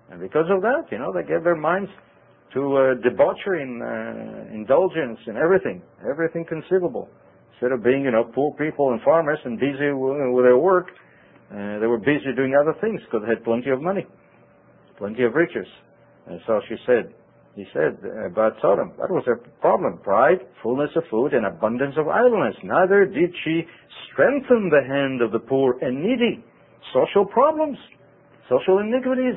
[0.10, 1.90] And because of that, you know, they gave their minds
[2.54, 7.08] to uh, debauchery and uh, indulgence and everything, everything conceivable.
[7.54, 10.88] Instead of being, you know, poor people and farmers and busy with their work,
[11.52, 14.06] uh, they were busy doing other things because they had plenty of money,
[14.98, 15.68] plenty of riches.
[16.28, 17.14] And so she said,
[17.56, 20.00] he said about Sodom, that was her problem.
[20.00, 22.56] Pride, fullness of food, and abundance of idleness.
[22.64, 23.64] Neither did she
[24.12, 26.44] strengthen the hand of the poor and needy.
[26.94, 27.78] Social problems,
[28.48, 29.36] social iniquities.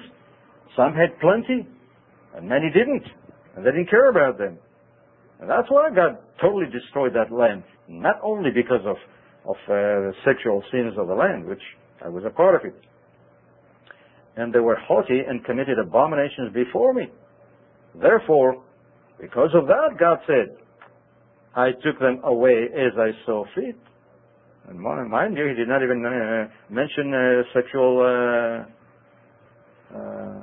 [0.77, 1.66] Some had plenty,
[2.37, 3.05] and many didn't.
[3.57, 4.59] And they didn't care about them.
[5.40, 7.64] And that's why God totally destroyed that land.
[7.88, 8.96] Not only because of,
[9.44, 9.74] of uh,
[10.09, 11.62] the sexual sins of the land, which
[12.05, 12.74] I was a part of it.
[14.37, 17.11] And they were haughty and committed abominations before me.
[18.00, 18.62] Therefore,
[19.20, 20.57] because of that, God said,
[21.54, 23.76] I took them away as I saw fit.
[24.68, 28.64] And mind you, he did not even uh, mention uh, sexual uh,
[29.96, 30.42] uh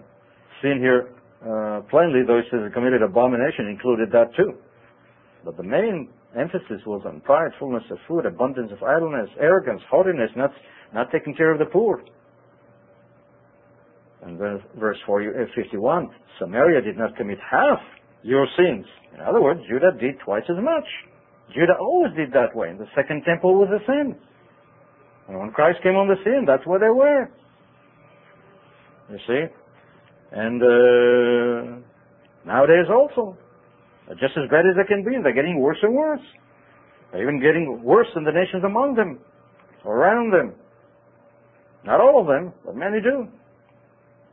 [0.61, 1.09] sin here
[1.41, 4.53] uh, plainly, though he says committed abomination included that too.
[5.43, 10.29] But the main emphasis was on pride, fullness of food, abundance of idleness, arrogance, haughtiness,
[10.35, 10.51] not,
[10.93, 12.03] not taking care of the poor.
[14.23, 16.07] And then, verse 51, uh,
[16.39, 17.79] Samaria did not commit half
[18.23, 18.86] your sins.
[19.13, 20.86] In other words, Judah did twice as much.
[21.53, 22.69] Judah always did that way.
[22.69, 24.15] And the second temple was the same.
[25.27, 27.29] And when Christ came on the scene, that's where they were.
[29.10, 29.43] You see?
[30.31, 31.81] And uh,
[32.45, 33.38] nowadays also,
[34.19, 36.21] just as bad as they can be, and they're getting worse and worse.
[37.12, 39.19] They're even getting worse than the nations among them,
[39.86, 40.53] around them.
[41.84, 43.27] Not all of them, but many do.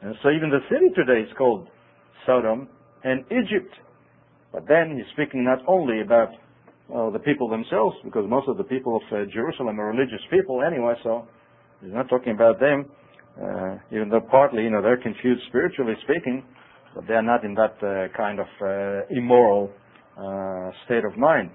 [0.03, 1.69] And so even the city today is called
[2.27, 2.69] Sodom
[3.05, 3.75] and Egypt.
[4.53, 6.31] But then he's speaking not only about
[6.95, 10.63] uh, the people themselves, because most of the people of uh, Jerusalem are religious people
[10.65, 11.27] anyway, so
[11.83, 12.87] he's not talking about them,
[13.37, 16.43] uh, even though partly, you know, they're confused spiritually speaking,
[16.95, 19.71] but they're not in that uh, kind of uh, immoral
[20.17, 21.51] uh, state of mind.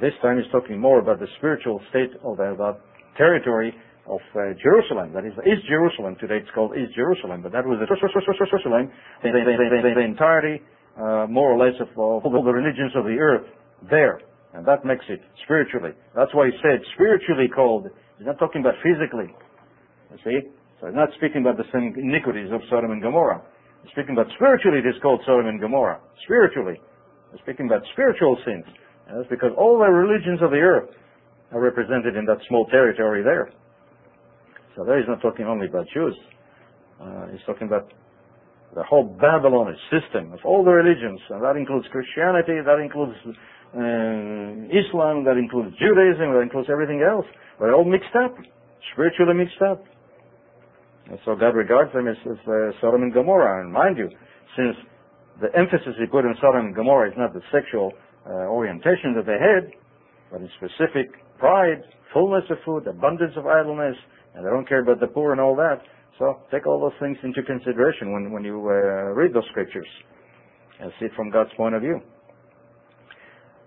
[0.00, 2.76] this time he's talking more about the spiritual state of the,
[3.16, 3.74] territory
[4.06, 5.12] of uh, Jerusalem.
[5.12, 6.16] That is East Jerusalem.
[6.20, 10.62] Today it's called East Jerusalem, but that was the Jerusalem, the, the, the, the entirety,
[10.96, 13.46] uh, more or less, of all the religions of the earth
[13.90, 14.20] there.
[14.52, 15.92] And that makes it spiritually.
[16.16, 17.86] That's why he said spiritually called.
[18.18, 19.30] He's not talking about physically.
[20.10, 20.38] You see?
[20.80, 23.42] So he's not speaking about the same iniquities of Sodom and Gomorrah.
[23.84, 26.00] He's speaking about spiritually it is called Sodom and Gomorrah.
[26.24, 26.80] Spiritually.
[27.30, 28.66] He's speaking about spiritual sins.
[29.06, 30.90] And that's because all the religions of the earth
[31.52, 33.54] are represented in that small territory there.
[34.86, 36.16] There he's not talking only about Jews.
[37.00, 37.92] Uh, he's talking about
[38.74, 44.70] the whole Babylonish system of all the religions, and that includes Christianity, that includes uh,
[44.70, 47.26] Islam, that includes Judaism, that includes everything else.
[47.58, 48.36] They're all mixed up,
[48.92, 49.82] spiritually mixed up.
[51.10, 53.64] And so God regards them as, as uh, Sodom and Gomorrah.
[53.64, 54.08] And mind you,
[54.56, 54.76] since
[55.40, 57.92] the emphasis he put on Sodom and Gomorrah is not the sexual
[58.26, 59.72] uh, orientation that they had,
[60.30, 61.82] but in specific pride,
[62.14, 63.96] fullness of food, abundance of idleness,
[64.34, 65.80] and they don't care about the poor and all that.
[66.18, 69.88] So take all those things into consideration when, when you uh, read those scriptures
[70.80, 72.00] and see it from God's point of view.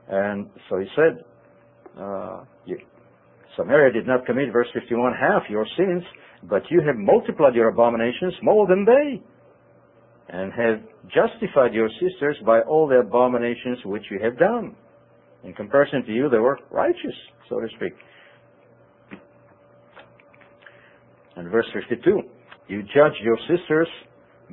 [0.10, 1.24] And so he said,
[2.00, 2.78] uh, you,
[3.58, 6.04] Samaria did not commit, verse 51, half your sins,
[6.44, 9.22] but you have multiplied your abominations more than they,
[10.30, 14.76] and have justified your sisters by all the abominations which you have done.
[15.44, 17.16] In comparison to you, they were righteous,
[17.50, 17.94] so to speak.
[21.36, 22.22] And verse 52,
[22.68, 23.88] you judge your sisters,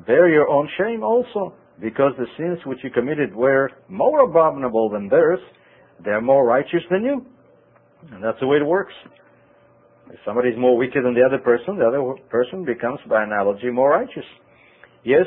[0.06, 5.08] bear your own shame also, because the sins which you committed were more abominable than
[5.08, 5.40] theirs,
[6.04, 7.26] they're more righteous than you.
[8.12, 8.94] And that's the way it works.
[10.10, 13.70] If somebody is more wicked than the other person, the other person becomes, by analogy,
[13.70, 14.24] more righteous.
[15.04, 15.26] Yes,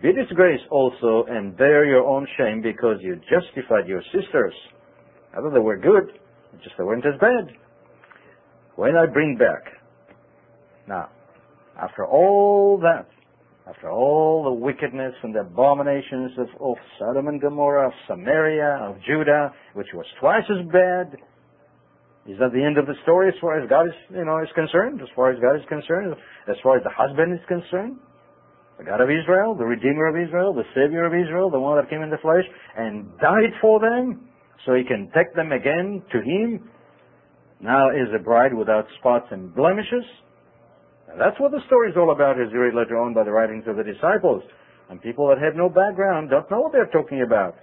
[0.00, 4.54] be disgraced also and bear your own shame because you justified your sisters.
[5.36, 6.18] Although they were good,
[6.62, 7.54] just they weren't as bad.
[8.76, 9.77] When I bring back
[11.78, 13.06] after all that,
[13.68, 18.96] after all the wickedness and the abominations of, of Sodom and Gomorrah, of Samaria, of
[19.06, 21.16] Judah, which was twice as bad,
[22.26, 24.48] is that the end of the story as far as God is, you know, is
[24.54, 25.00] concerned?
[25.00, 26.14] As far as God is concerned?
[26.48, 27.96] As far as the husband is concerned?
[28.78, 31.90] The God of Israel, the Redeemer of Israel, the Savior of Israel, the one that
[31.90, 32.44] came in the flesh
[32.76, 34.28] and died for them
[34.64, 36.68] so he can take them again to him,
[37.60, 40.04] now is a bride without spots and blemishes?
[41.16, 43.64] That's what the story is all about as you read later on by the writings
[43.66, 44.42] of the disciples.
[44.90, 47.56] And people that have no background don't know what they're talking about.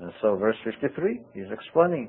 [0.00, 2.08] And so verse 53, he's explaining,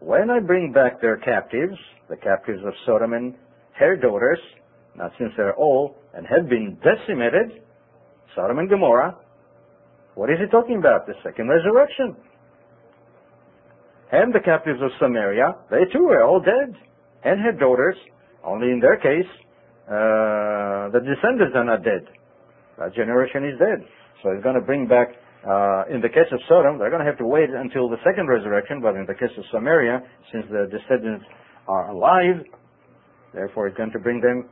[0.00, 1.76] When I bring back their captives,
[2.08, 3.34] the captives of Sodom and
[3.78, 4.38] her daughters,
[4.96, 7.62] now since they're all and have been decimated,
[8.34, 9.16] Sodom and Gomorrah,
[10.14, 11.06] what is he talking about?
[11.06, 12.16] The second resurrection.
[14.12, 16.76] and the captives of Samaria, they too were all dead
[17.24, 17.96] and had daughters.
[18.44, 19.30] Only in their case,
[19.86, 22.06] uh, the descendants are not dead.
[22.78, 23.86] That generation is dead.
[24.22, 25.14] So he's going to bring back,
[25.46, 28.26] uh, in the case of Sodom, they're going to have to wait until the second
[28.28, 30.02] resurrection, but in the case of Samaria,
[30.32, 31.26] since the descendants
[31.68, 32.42] are alive,
[33.34, 34.48] therefore he's going to bring them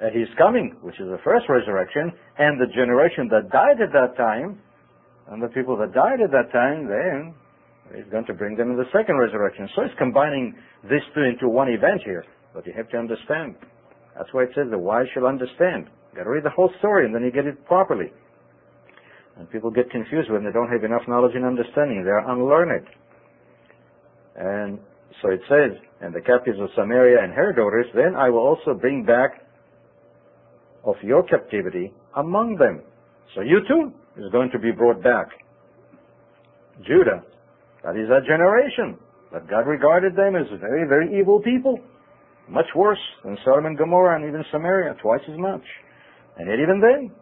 [0.00, 4.16] at his coming, which is the first resurrection, and the generation that died at that
[4.16, 4.58] time,
[5.28, 7.34] and the people that died at that time, then
[7.94, 9.68] he's going to bring them in the second resurrection.
[9.76, 12.24] So he's combining these two into one event here.
[12.54, 13.54] But you have to understand.
[14.16, 15.86] That's why it says the wise shall understand.
[16.12, 18.12] You got to read the whole story and then you get it properly.
[19.36, 22.02] And people get confused when they don't have enough knowledge and understanding.
[22.04, 22.86] They are unlearned.
[24.36, 24.78] And
[25.22, 28.74] so it says, and the captives of Samaria and her daughters, then I will also
[28.74, 29.46] bring back
[30.84, 32.82] of your captivity among them.
[33.34, 35.28] So you too is going to be brought back.
[36.86, 37.22] Judah,
[37.84, 38.98] that is that generation
[39.32, 41.78] that God regarded them as very, very evil people.
[42.50, 45.62] Much worse than Sodom and Gomorrah and even Samaria, twice as much.
[46.36, 47.12] And yet even then,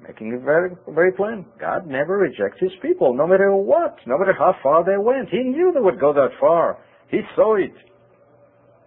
[0.00, 4.32] making it very, very plain, God never rejects his people, no matter what, no matter
[4.32, 5.28] how far they went.
[5.28, 6.78] He knew they would go that far.
[7.10, 7.74] He saw it.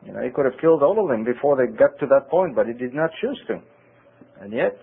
[0.04, 2.56] You know, he could have killed all of them before they got to that point,
[2.56, 3.62] but he did not choose to.
[4.42, 4.78] And yet,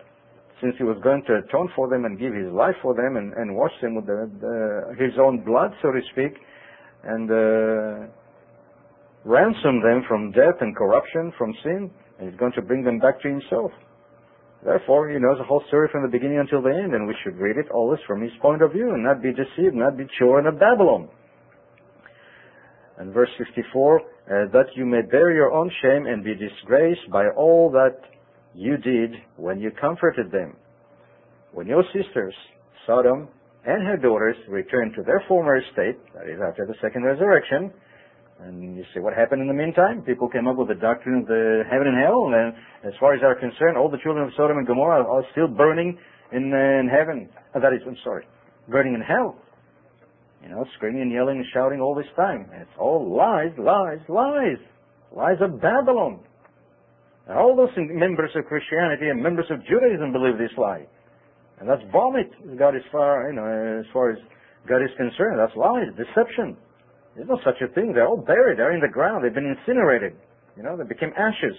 [0.61, 3.32] since he was going to atone for them and give his life for them and,
[3.35, 6.38] and wash them with the, the, his own blood, so to speak,
[7.04, 8.06] and uh,
[9.27, 13.21] ransom them from death and corruption, from sin, and he's going to bring them back
[13.23, 13.73] to himself.
[14.65, 17.37] Therefore, he knows the whole story from the beginning until the end, and we should
[17.37, 20.47] read it always from his point of view and not be deceived, not be children
[20.47, 21.09] of Babylon.
[22.99, 24.03] And verse 54, uh,
[24.53, 27.99] that you may bear your own shame and be disgraced by all that
[28.55, 30.57] you did when you comforted them.
[31.53, 32.35] When your sisters,
[32.87, 33.29] Sodom
[33.67, 37.73] and her daughters, returned to their former state, that is after the second resurrection,
[38.40, 40.03] and you see what happened in the meantime?
[40.03, 42.53] People came up with the doctrine of the heaven and hell, and
[42.85, 45.96] as far as they're concerned, all the children of Sodom and Gomorrah are still burning
[46.33, 47.29] in, uh, in heaven.
[47.55, 48.27] Uh, that is, I'm sorry,
[48.68, 49.37] burning in hell.
[50.42, 52.46] You know, screaming and yelling and shouting all this time.
[52.53, 54.61] And it's all lies, lies, lies.
[55.16, 56.20] Lies of Babylon.
[57.27, 60.87] And all those members of Christianity and members of Judaism believe this lie.
[61.59, 64.18] And that's vomit, as God is far, you know, as far as
[64.68, 65.40] God is concerned.
[65.40, 66.57] That's lies, deception.
[67.16, 67.92] There's no such a thing.
[67.94, 68.59] They're all buried.
[68.59, 69.24] They're in the ground.
[69.24, 70.12] They've been incinerated.
[70.57, 71.57] You know, they became ashes.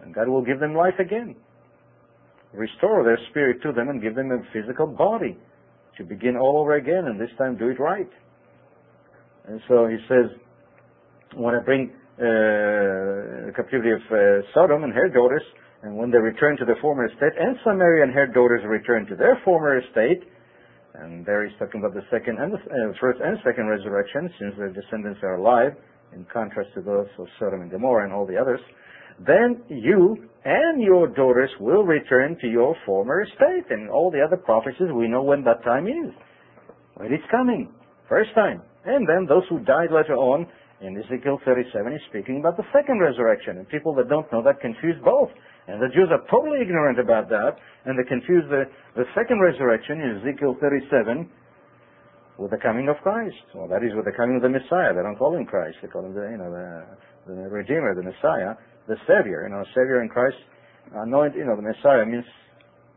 [0.00, 1.36] And God will give them life again.
[2.52, 5.36] Restore their spirit to them and give them a physical body
[5.98, 8.08] to begin all over again and this time do it right.
[9.46, 10.32] And so he says,
[11.36, 15.42] when I bring uh, the captivity of uh, Sodom and her daughters,
[15.82, 19.16] and when they return to the former estate, and Samaria and her daughters return to
[19.16, 20.24] their former estate,
[20.94, 24.54] and there he's talking about the second and the uh, first and second resurrection, since
[24.56, 25.72] their descendants are alive,
[26.14, 28.60] in contrast to those of Sodom and Gomorrah and all the others,
[29.26, 33.70] then you and your daughters will return to your former estate.
[33.70, 36.12] And all the other prophecies, we know when that time is.
[36.94, 37.72] When it's coming.
[38.08, 38.62] First time.
[38.84, 40.46] And then those who died later on,
[40.80, 43.58] in Ezekiel 37 is speaking about the second resurrection.
[43.58, 45.30] And people that don't know that confuse both.
[45.66, 50.00] And the Jews are totally ignorant about that, and they confuse the, the second resurrection
[50.00, 51.24] in Ezekiel 37
[52.36, 53.40] with the coming of Christ.
[53.54, 54.92] Well, that is with the coming of the Messiah.
[54.92, 55.78] They don't call him Christ.
[55.80, 59.48] They call him the, you know, the, the Redeemer, the Messiah, the Savior.
[59.48, 60.36] You know, Savior in Christ,
[60.92, 62.26] anoint, you know, the Messiah means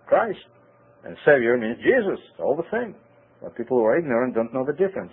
[0.05, 0.43] Christ.
[1.05, 2.19] And Savior means Jesus.
[2.39, 2.95] All the same.
[3.41, 5.11] But people who are ignorant don't know the difference.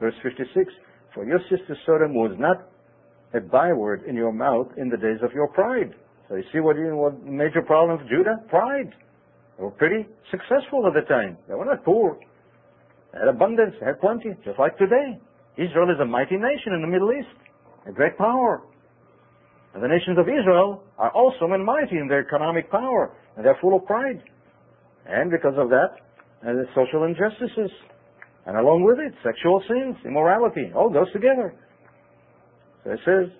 [0.00, 0.50] Verse 56,
[1.14, 2.66] For your sister Sodom was not
[3.34, 5.94] a byword in your mouth in the days of your pride.
[6.28, 8.36] So you see what, you, what major problem of Judah?
[8.48, 8.92] Pride.
[9.56, 11.36] They were pretty successful at the time.
[11.48, 12.18] They were not poor.
[13.12, 13.74] They had abundance.
[13.78, 15.18] They had plenty, just like today.
[15.56, 17.28] Israel is a mighty nation in the Middle East,
[17.86, 18.62] a great power.
[19.74, 23.58] And the nations of Israel are awesome and mighty in their economic power, and they're
[23.60, 24.22] full of pride.
[25.06, 25.98] And because of that,
[26.42, 27.70] and the social injustices,
[28.46, 31.54] and along with it, sexual sins, immorality, all goes together.
[32.84, 33.30] So it says,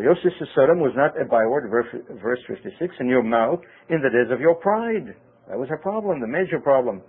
[0.00, 4.32] your sister Sodom was not a byword, verse 56, in your mouth in the days
[4.32, 5.14] of your pride.
[5.48, 7.02] That was her problem, the major problem.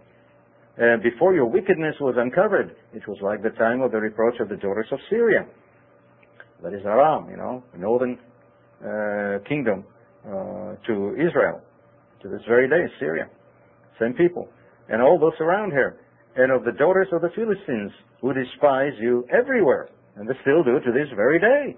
[0.79, 4.47] Uh, before your wickedness was uncovered, it was like the time of the reproach of
[4.47, 5.45] the daughters of Syria.
[6.63, 8.17] That is Aram, you know, the northern
[8.79, 9.83] uh, kingdom
[10.25, 11.61] uh, to Israel,
[12.21, 13.27] to this very day, Syria.
[13.99, 14.47] Same people.
[14.87, 15.99] And all those around here.
[16.35, 19.89] And of the daughters of the Philistines, who despise you everywhere.
[20.15, 21.77] And they still do to this very day.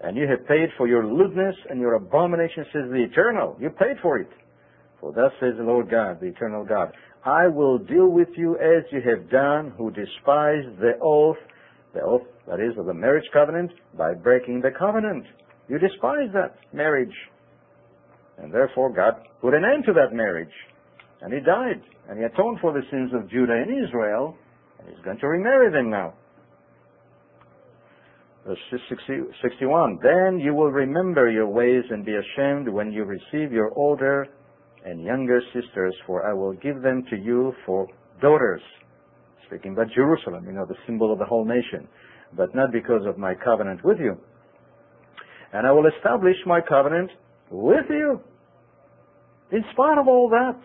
[0.00, 3.56] And you have paid for your lewdness and your abomination, says the Eternal.
[3.60, 4.28] You paid for it.
[5.00, 6.92] For thus says the Lord God, the eternal God.
[7.24, 11.36] I will deal with you as you have done who despise the oath,
[11.94, 15.24] the oath, that is, of the marriage covenant, by breaking the covenant.
[15.68, 17.14] You despise that marriage.
[18.38, 20.54] And therefore God put an end to that marriage.
[21.20, 21.82] And he died.
[22.08, 24.36] And he atoned for the sins of Judah and Israel.
[24.78, 26.14] And he's going to remarry them now.
[28.48, 28.80] Uh, Verse
[29.42, 29.98] 61.
[30.02, 34.26] Then you will remember your ways and be ashamed when you receive your older
[34.84, 37.86] and younger sisters, for I will give them to you for
[38.22, 38.62] daughters.
[39.46, 41.88] Speaking about Jerusalem, you know, the symbol of the whole nation.
[42.36, 44.16] But not because of my covenant with you.
[45.52, 47.10] And I will establish my covenant
[47.50, 48.20] with you.
[49.50, 50.58] In spite of all that.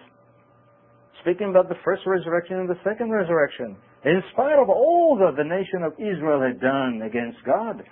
[1.22, 3.78] Speaking about the first resurrection and the second resurrection.
[4.06, 7.84] In spite of all that the nation of Israel had done against God,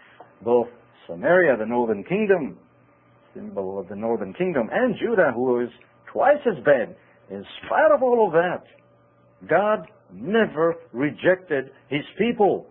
[0.44, 0.68] both
[1.08, 2.58] Samaria, the northern kingdom,
[3.34, 5.70] symbol of the northern kingdom, and Judah, who was
[6.12, 6.96] twice as bad,
[7.30, 8.64] in spite of all of that,
[9.50, 12.68] God never rejected his people.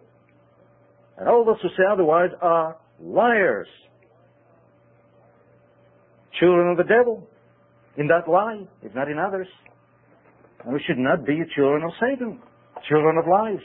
[1.16, 3.68] And all those who say otherwise are liars.
[6.38, 7.26] Children of the devil
[7.96, 9.48] in that lie, if not in others.
[10.62, 12.40] And we should not be children of Satan,
[12.88, 13.62] children of lies.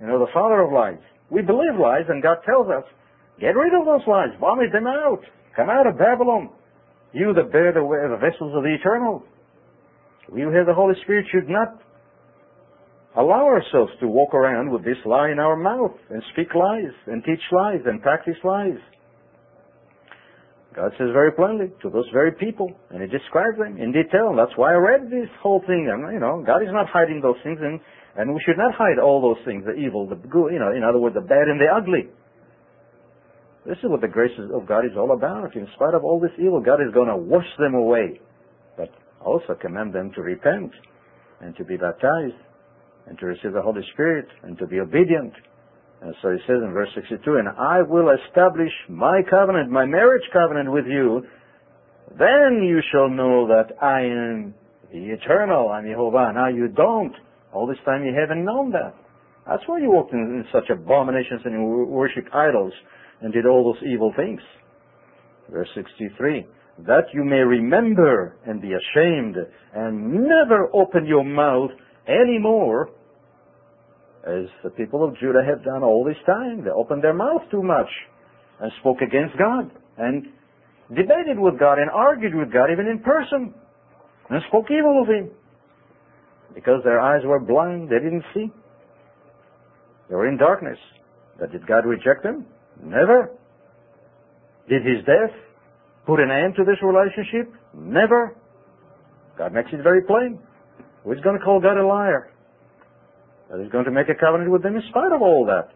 [0.00, 1.02] You know, the father of lies.
[1.30, 2.84] We believe lies, and God tells us,
[3.40, 5.20] get rid of those lies, vomit them out,
[5.54, 6.50] come out of Babylon.
[7.12, 9.24] You that bear the, the vessels of the eternal.
[10.30, 11.80] We who have the Holy Spirit should not
[13.16, 17.24] allow ourselves to walk around with this lie in our mouth and speak lies and
[17.24, 18.78] teach lies and practice lies.
[20.74, 24.36] God says very plainly to those very people, and He describes them in detail.
[24.36, 25.88] That's why I read this whole thing.
[25.90, 27.80] And you know, God is not hiding those things, and
[28.16, 30.52] and we should not hide all those things: the evil, the good.
[30.52, 32.08] You know, in other words, the bad and the ugly.
[33.66, 35.56] This is what the grace of God is all about.
[35.56, 38.20] In spite of all this evil, God is going to wash them away,
[38.76, 38.90] but
[39.20, 40.70] also command them to repent
[41.40, 42.38] and to be baptized
[43.06, 45.32] and to receive the Holy Spirit and to be obedient
[46.00, 50.24] and so he says in verse 62, And I will establish my covenant, my marriage
[50.32, 51.22] covenant with you.
[52.18, 54.54] Then you shall know that I am
[54.92, 56.32] the eternal, I'm Jehovah.
[56.34, 57.14] Now you don't.
[57.56, 58.92] All this time you haven't known that.
[59.48, 62.72] That's why you walked in, in such abominations and you worshipped idols
[63.22, 64.40] and did all those evil things.
[65.50, 66.44] Verse 63.
[66.86, 69.36] That you may remember and be ashamed
[69.74, 71.70] and never open your mouth
[72.06, 72.90] anymore
[74.28, 76.62] as the people of Judah have done all this time.
[76.62, 77.88] They opened their mouth too much
[78.60, 80.26] and spoke against God and
[80.90, 83.54] debated with God and argued with God even in person
[84.28, 85.30] and spoke evil of Him
[86.56, 87.88] because their eyes were blind.
[87.88, 88.50] They didn't see.
[90.08, 90.78] They were in darkness.
[91.38, 92.46] But did God reject them?
[92.82, 93.30] Never.
[94.68, 95.36] Did His death
[96.06, 97.54] put an end to this relationship?
[97.72, 98.34] Never.
[99.38, 100.40] God makes it very plain.
[101.04, 102.32] Who's going to call God a liar?
[103.50, 105.70] that he's going to make a covenant with them in spite of all that.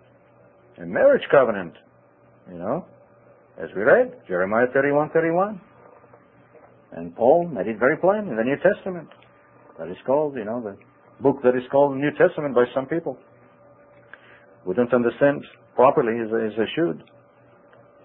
[0.82, 1.74] A marriage covenant,
[2.50, 2.86] you know,
[3.62, 5.60] as we read, Jeremiah 31, 31.
[6.92, 9.08] And Paul made it very plain in the New Testament.
[9.80, 10.76] That is called, you know, the
[11.22, 13.16] book that is called the New Testament by some people.
[14.66, 15.40] We don't understand
[15.74, 17.02] properly as, as they should.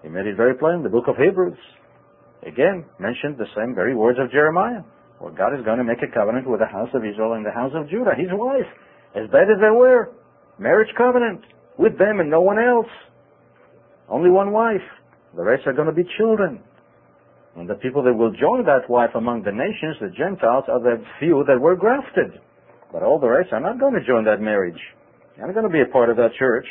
[0.02, 0.82] He made it very plain.
[0.82, 1.58] The book of Hebrews,
[2.48, 4.80] again, mentioned the same very words of Jeremiah.
[5.20, 7.52] Well, God is going to make a covenant with the house of Israel and the
[7.52, 8.72] house of Judah, his wife
[9.12, 10.16] as bad as they were.
[10.58, 11.44] Marriage covenant
[11.76, 12.88] with them and no one else.
[14.08, 14.84] Only one wife.
[15.36, 16.64] The rest are going to be children.
[17.56, 21.02] And the people that will join that wife among the nations, the Gentiles, are the
[21.18, 22.38] few that were grafted.
[22.92, 24.80] But all the rest are not going to join that marriage.
[25.38, 26.66] Not going to be a part of that church.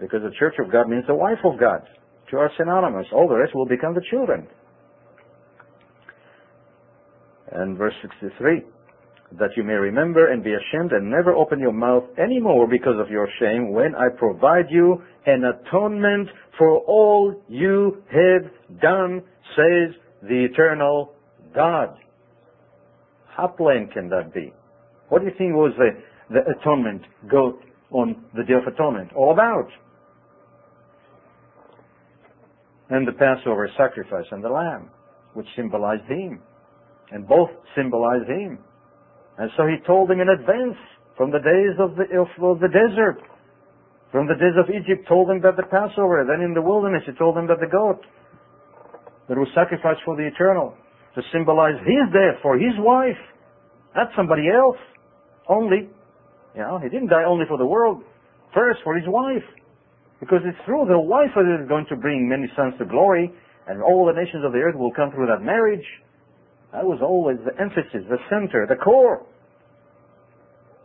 [0.00, 1.80] Because the church of God means the wife of God.
[2.30, 3.06] Two are synonymous.
[3.12, 4.48] All the rest will become the children.
[7.52, 8.62] And verse 63
[9.38, 12.94] that you may remember and be ashamed and never open your mouth any more because
[13.00, 19.22] of your shame when I provide you an atonement for all you have done,
[19.56, 21.12] says the eternal
[21.54, 21.96] God.
[23.36, 24.52] How plain can that be?
[25.08, 25.90] What do you think was the,
[26.30, 27.58] the atonement go
[27.90, 29.68] on the Day of Atonement all about?
[32.90, 34.90] And the Passover sacrifice and the lamb,
[35.34, 36.40] which symbolized him.
[37.10, 38.58] And both symbolize him.
[39.38, 40.78] And so he told them in advance
[41.16, 43.22] from the days of the, of, of the desert,
[44.10, 47.12] from the days of Egypt, told them that the Passover, then in the wilderness he
[47.18, 48.00] told them that the goat
[49.28, 50.74] that was sacrificed for the eternal
[51.14, 53.18] to symbolize his death for his wife,
[53.94, 54.78] not somebody else.
[55.48, 55.88] Only,
[56.56, 58.02] you know, he didn't die only for the world,
[58.54, 59.44] first for his wife.
[60.20, 63.30] Because it's through the wife that is going to bring many sons to glory,
[63.68, 65.84] and all the nations of the earth will come through that marriage.
[66.72, 69.26] That was always the emphasis, the center, the core.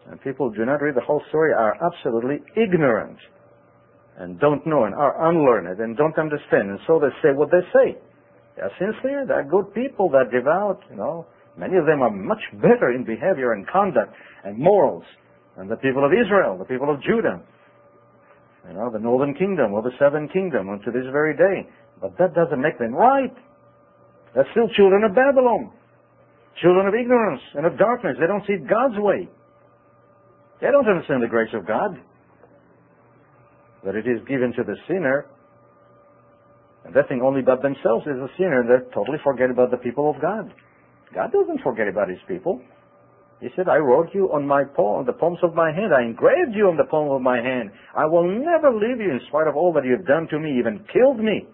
[0.09, 3.17] and people who do not read the whole story are absolutely ignorant
[4.17, 6.69] and don't know and are unlearned and don't understand.
[6.69, 7.97] And so they say what they say.
[8.60, 11.26] They're sincere, they're good people, they're devout, you know.
[11.55, 15.03] Many of them are much better in behavior and conduct and morals
[15.57, 17.39] than the people of Israel, the people of Judah.
[18.68, 21.70] You know, the northern kingdom or the southern kingdom unto this very day.
[22.01, 23.32] But that doesn't make them right.
[24.36, 25.72] They're still children of Babylon.
[26.62, 28.18] Children of ignorance and of darkness.
[28.20, 29.30] They don't see God's way.
[30.60, 31.95] They don't understand the grace of God.
[33.86, 35.28] That it is given to the sinner.
[36.93, 38.63] They think only about themselves as a sinner.
[38.63, 40.51] They totally forget about the people of God.
[41.13, 42.61] God doesn't forget about his people.
[43.41, 45.93] He said, I wrote you on my palm, on the palms of my hand.
[45.93, 47.71] I engraved you on the palm of my hand.
[47.95, 50.59] I will never leave you in spite of all that you have done to me,
[50.59, 51.47] even killed me.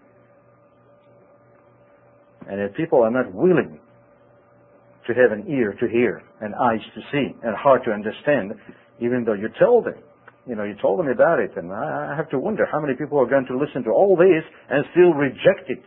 [2.50, 3.80] And if people are not willing
[5.08, 8.54] to have an ear to hear, and eyes to see, and heart to understand,
[9.00, 9.94] even though you tell them.
[10.48, 13.18] You know, you told me about it, and I have to wonder how many people
[13.20, 15.82] are going to listen to all this and still reject it,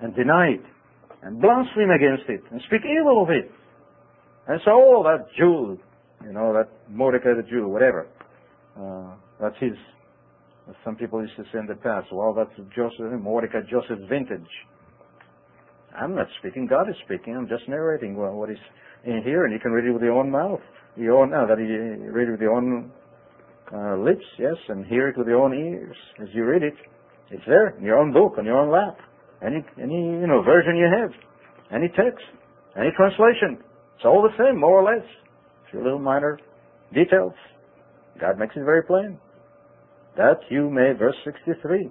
[0.00, 0.64] and deny it,
[1.22, 3.50] and blaspheme against it, and speak evil of it.
[4.46, 5.78] And so, oh, that Jew,
[6.24, 8.08] you know, that Mordecai the Jew, whatever,
[8.80, 9.76] uh, that's his,
[10.82, 14.48] some people used to say in the past, well, that's Joseph, Mordecai, Joseph's vintage.
[15.94, 16.66] I'm not speaking.
[16.66, 17.36] God is speaking.
[17.36, 18.58] I'm just narrating what is
[19.04, 20.60] in here, and you can read it with your own mouth,
[20.96, 22.90] your own, uh, that you read it with your own
[23.72, 26.74] uh, lips, yes, and hear it with your own ears as you read it.
[27.30, 28.98] It's there in your own book, on your own lap.
[29.44, 31.10] Any, any, you know, version you have,
[31.72, 32.24] any text,
[32.76, 33.62] any translation.
[33.96, 35.04] It's all the same, more or less.
[35.66, 36.38] A few little minor
[36.94, 37.34] details.
[38.20, 39.18] God makes it very plain.
[40.16, 41.90] That you may, verse 63,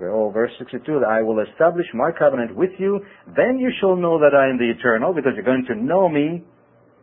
[0.00, 3.00] or verse 62, I will establish my covenant with you,
[3.36, 6.42] then you shall know that I am the eternal, because you're going to know me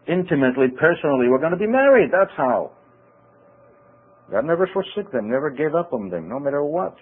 [0.07, 1.29] intimately, personally.
[1.29, 2.71] We're going to be married, that's how.
[4.31, 6.95] God never forsook them, never gave up on them, no matter what.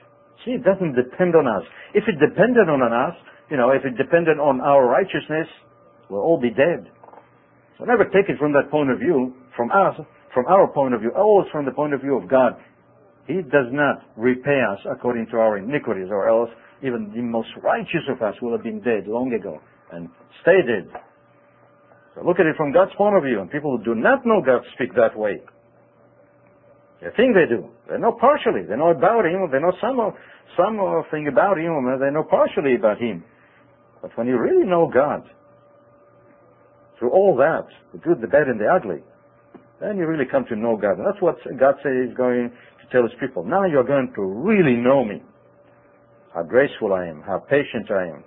[0.45, 1.63] See, it doesn't depend on us.
[1.93, 3.15] If it depended on us,
[3.49, 5.47] you know, if it depended on our righteousness,
[6.09, 6.91] we'll all be dead.
[7.77, 9.95] So never take it from that point of view, from us,
[10.33, 12.53] from our point of view, always from the point of view of God.
[13.27, 16.49] He does not repay us according to our iniquities, or else
[16.81, 19.59] even the most righteous of us will have been dead long ago
[19.91, 20.09] and
[20.41, 20.91] stay dead.
[22.15, 24.41] So look at it from God's point of view, and people who do not know
[24.45, 25.41] God speak that way.
[27.03, 27.67] They think they do.
[27.91, 28.63] They know partially.
[28.63, 29.43] They know about Him.
[29.51, 29.99] They know some
[30.55, 30.79] some
[31.11, 31.83] thing about Him.
[31.99, 33.23] They know partially about Him.
[34.01, 35.23] But when you really know God,
[36.97, 39.03] through all that, the good, the bad, and the ugly,
[39.81, 40.97] then you really come to know God.
[40.97, 43.43] And that's what God says He's going to tell His people.
[43.43, 45.21] Now you're going to really know me.
[46.33, 48.23] How graceful I am, how patient I am,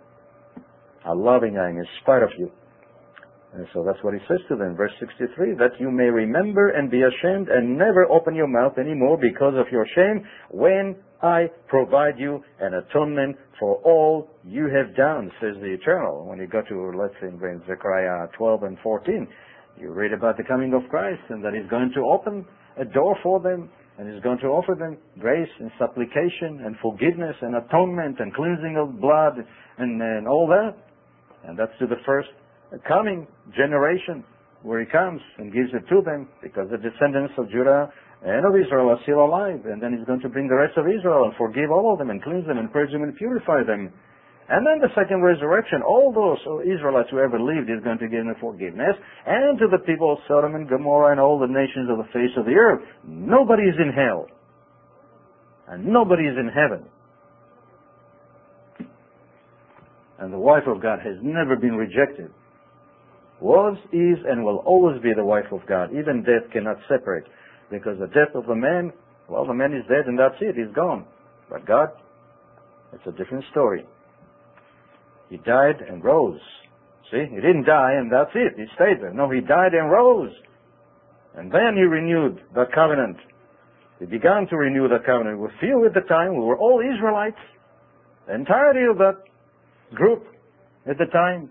[1.02, 2.52] how loving I am in spite of you.
[3.56, 6.90] And so that's what he says to them, verse 63, that you may remember and
[6.90, 12.18] be ashamed and never open your mouth anymore because of your shame when I provide
[12.18, 16.26] you an atonement for all you have done, says the Eternal.
[16.26, 19.26] When you go to, let's say, in Zechariah 12 and 14,
[19.80, 22.44] you read about the coming of Christ and that he's going to open
[22.78, 27.36] a door for them and he's going to offer them grace and supplication and forgiveness
[27.40, 29.38] and atonement and cleansing of blood
[29.78, 30.76] and, and all that.
[31.48, 32.28] And that's to the first
[32.88, 34.24] coming generation
[34.62, 37.92] where he comes and gives it to them because the descendants of Judah
[38.26, 39.62] and of Israel are still alive.
[39.66, 42.10] And then he's going to bring the rest of Israel and forgive all of them
[42.10, 43.92] and cleanse them and purge them and purify them.
[44.48, 48.26] And then the second resurrection, all those Israelites who ever lived is going to give
[48.26, 48.94] them forgiveness.
[49.26, 52.34] And to the people of Sodom and Gomorrah and all the nations of the face
[52.36, 52.82] of the earth.
[53.06, 54.26] Nobody is in hell.
[55.68, 56.86] And nobody is in heaven.
[60.18, 62.30] And the wife of God has never been rejected.
[63.40, 65.90] Was, is, and will always be the wife of God.
[65.90, 67.26] Even death cannot separate.
[67.70, 68.92] Because the death of the man,
[69.28, 70.56] well, the man is dead and that's it.
[70.56, 71.04] He's gone.
[71.50, 71.88] But God,
[72.92, 73.84] it's a different story.
[75.28, 76.40] He died and rose.
[77.10, 78.54] See, he didn't die and that's it.
[78.56, 79.12] He stayed there.
[79.12, 80.32] No, he died and rose.
[81.36, 83.18] And then he renewed the covenant.
[83.98, 85.38] He began to renew the covenant.
[85.38, 87.40] We feel at the time we were all Israelites.
[88.26, 89.18] The entirety of that
[89.94, 90.24] group
[90.88, 91.50] at the time,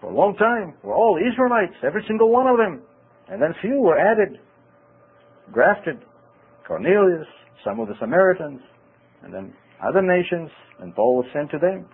[0.00, 2.82] for a long time, were all Israelites, every single one of them.
[3.28, 4.38] And then few were added,
[5.52, 5.98] grafted.
[6.66, 7.26] Cornelius,
[7.64, 8.60] some of the Samaritans,
[9.22, 11.86] and then other nations, and Paul was sent to them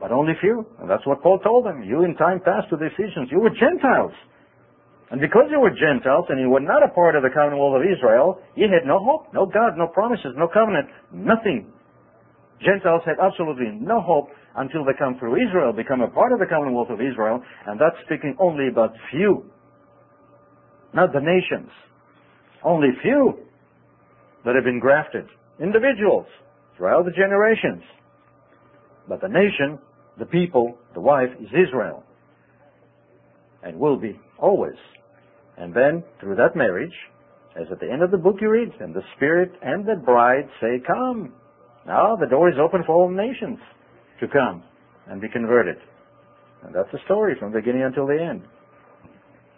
[0.00, 0.64] but only few.
[0.80, 1.84] And that's what Paul told them.
[1.84, 4.16] You in time past to the Ephesians, you were Gentiles.
[5.12, 7.84] And because you were Gentiles and you were not a part of the commonwealth of
[7.84, 11.68] Israel, you had no hope, no God, no promises, no covenant, nothing.
[12.64, 16.46] Gentiles had absolutely no hope until they come through Israel, become a part of the
[16.46, 19.44] commonwealth of Israel, and that's speaking only about few.
[20.92, 21.70] not the nations.
[22.64, 23.38] Only few
[24.44, 25.24] that have been grafted,
[25.60, 26.26] individuals
[26.76, 27.82] throughout the generations.
[29.08, 29.78] But the nation,
[30.18, 32.04] the people, the wife is Israel.
[33.62, 34.76] And will be always.
[35.56, 36.94] And then, through that marriage,
[37.56, 40.48] as at the end of the book you read, and the Spirit and the bride
[40.60, 41.34] say, Come.
[41.86, 43.58] Now the door is open for all nations
[44.20, 44.62] to come
[45.08, 45.76] and be converted.
[46.62, 48.42] And that's the story from the beginning until the end.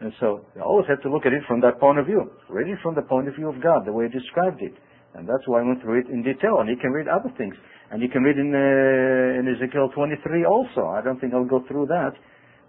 [0.01, 2.31] And so you always have to look at it from that point of view.
[2.49, 4.75] Read it from the point of view of God, the way He described it.
[5.15, 6.59] And that's why I went through it in detail.
[6.59, 7.55] And you can read other things.
[7.91, 10.89] And you can read in, uh, in Ezekiel 23 also.
[10.89, 12.15] I don't think I'll go through that.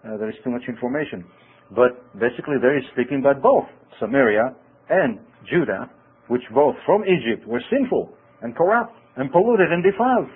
[0.04, 1.26] Uh, there is too much information.
[1.72, 3.66] But basically there is speaking about both
[3.99, 4.54] Samaria
[4.89, 5.89] and Judah,
[6.28, 10.30] which both from Egypt were sinful and corrupt and polluted and defiled.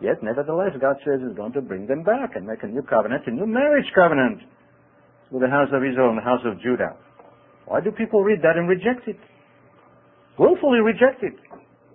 [0.00, 3.22] Yet, nevertheless, God says He's going to bring them back and make a new covenant,
[3.26, 4.40] a new marriage covenant
[5.30, 6.94] with the house of Israel and the house of Judah.
[7.66, 9.16] Why do people read that and reject it?
[10.38, 11.34] Willfully reject it,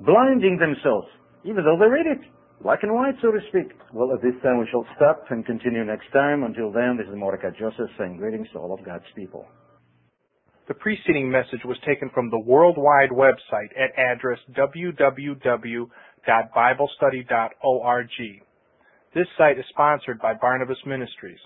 [0.01, 1.07] blinding themselves,
[1.43, 2.19] even though they read it,
[2.63, 3.71] black and white, so to speak.
[3.93, 6.43] Well, at this time we shall stop and continue next time.
[6.43, 9.45] Until then, this is Mordecai Joseph saying greetings to all of God's people.
[10.67, 14.37] The preceding message was taken from the worldwide website at address
[16.27, 18.09] www.biblestudy.org.
[19.15, 21.39] This site is sponsored by Barnabas Ministries.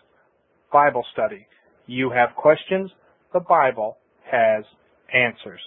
[0.72, 1.48] Bible Study.
[1.86, 2.92] You have questions,
[3.34, 3.98] the Bible
[4.30, 4.64] has
[5.14, 5.62] answers.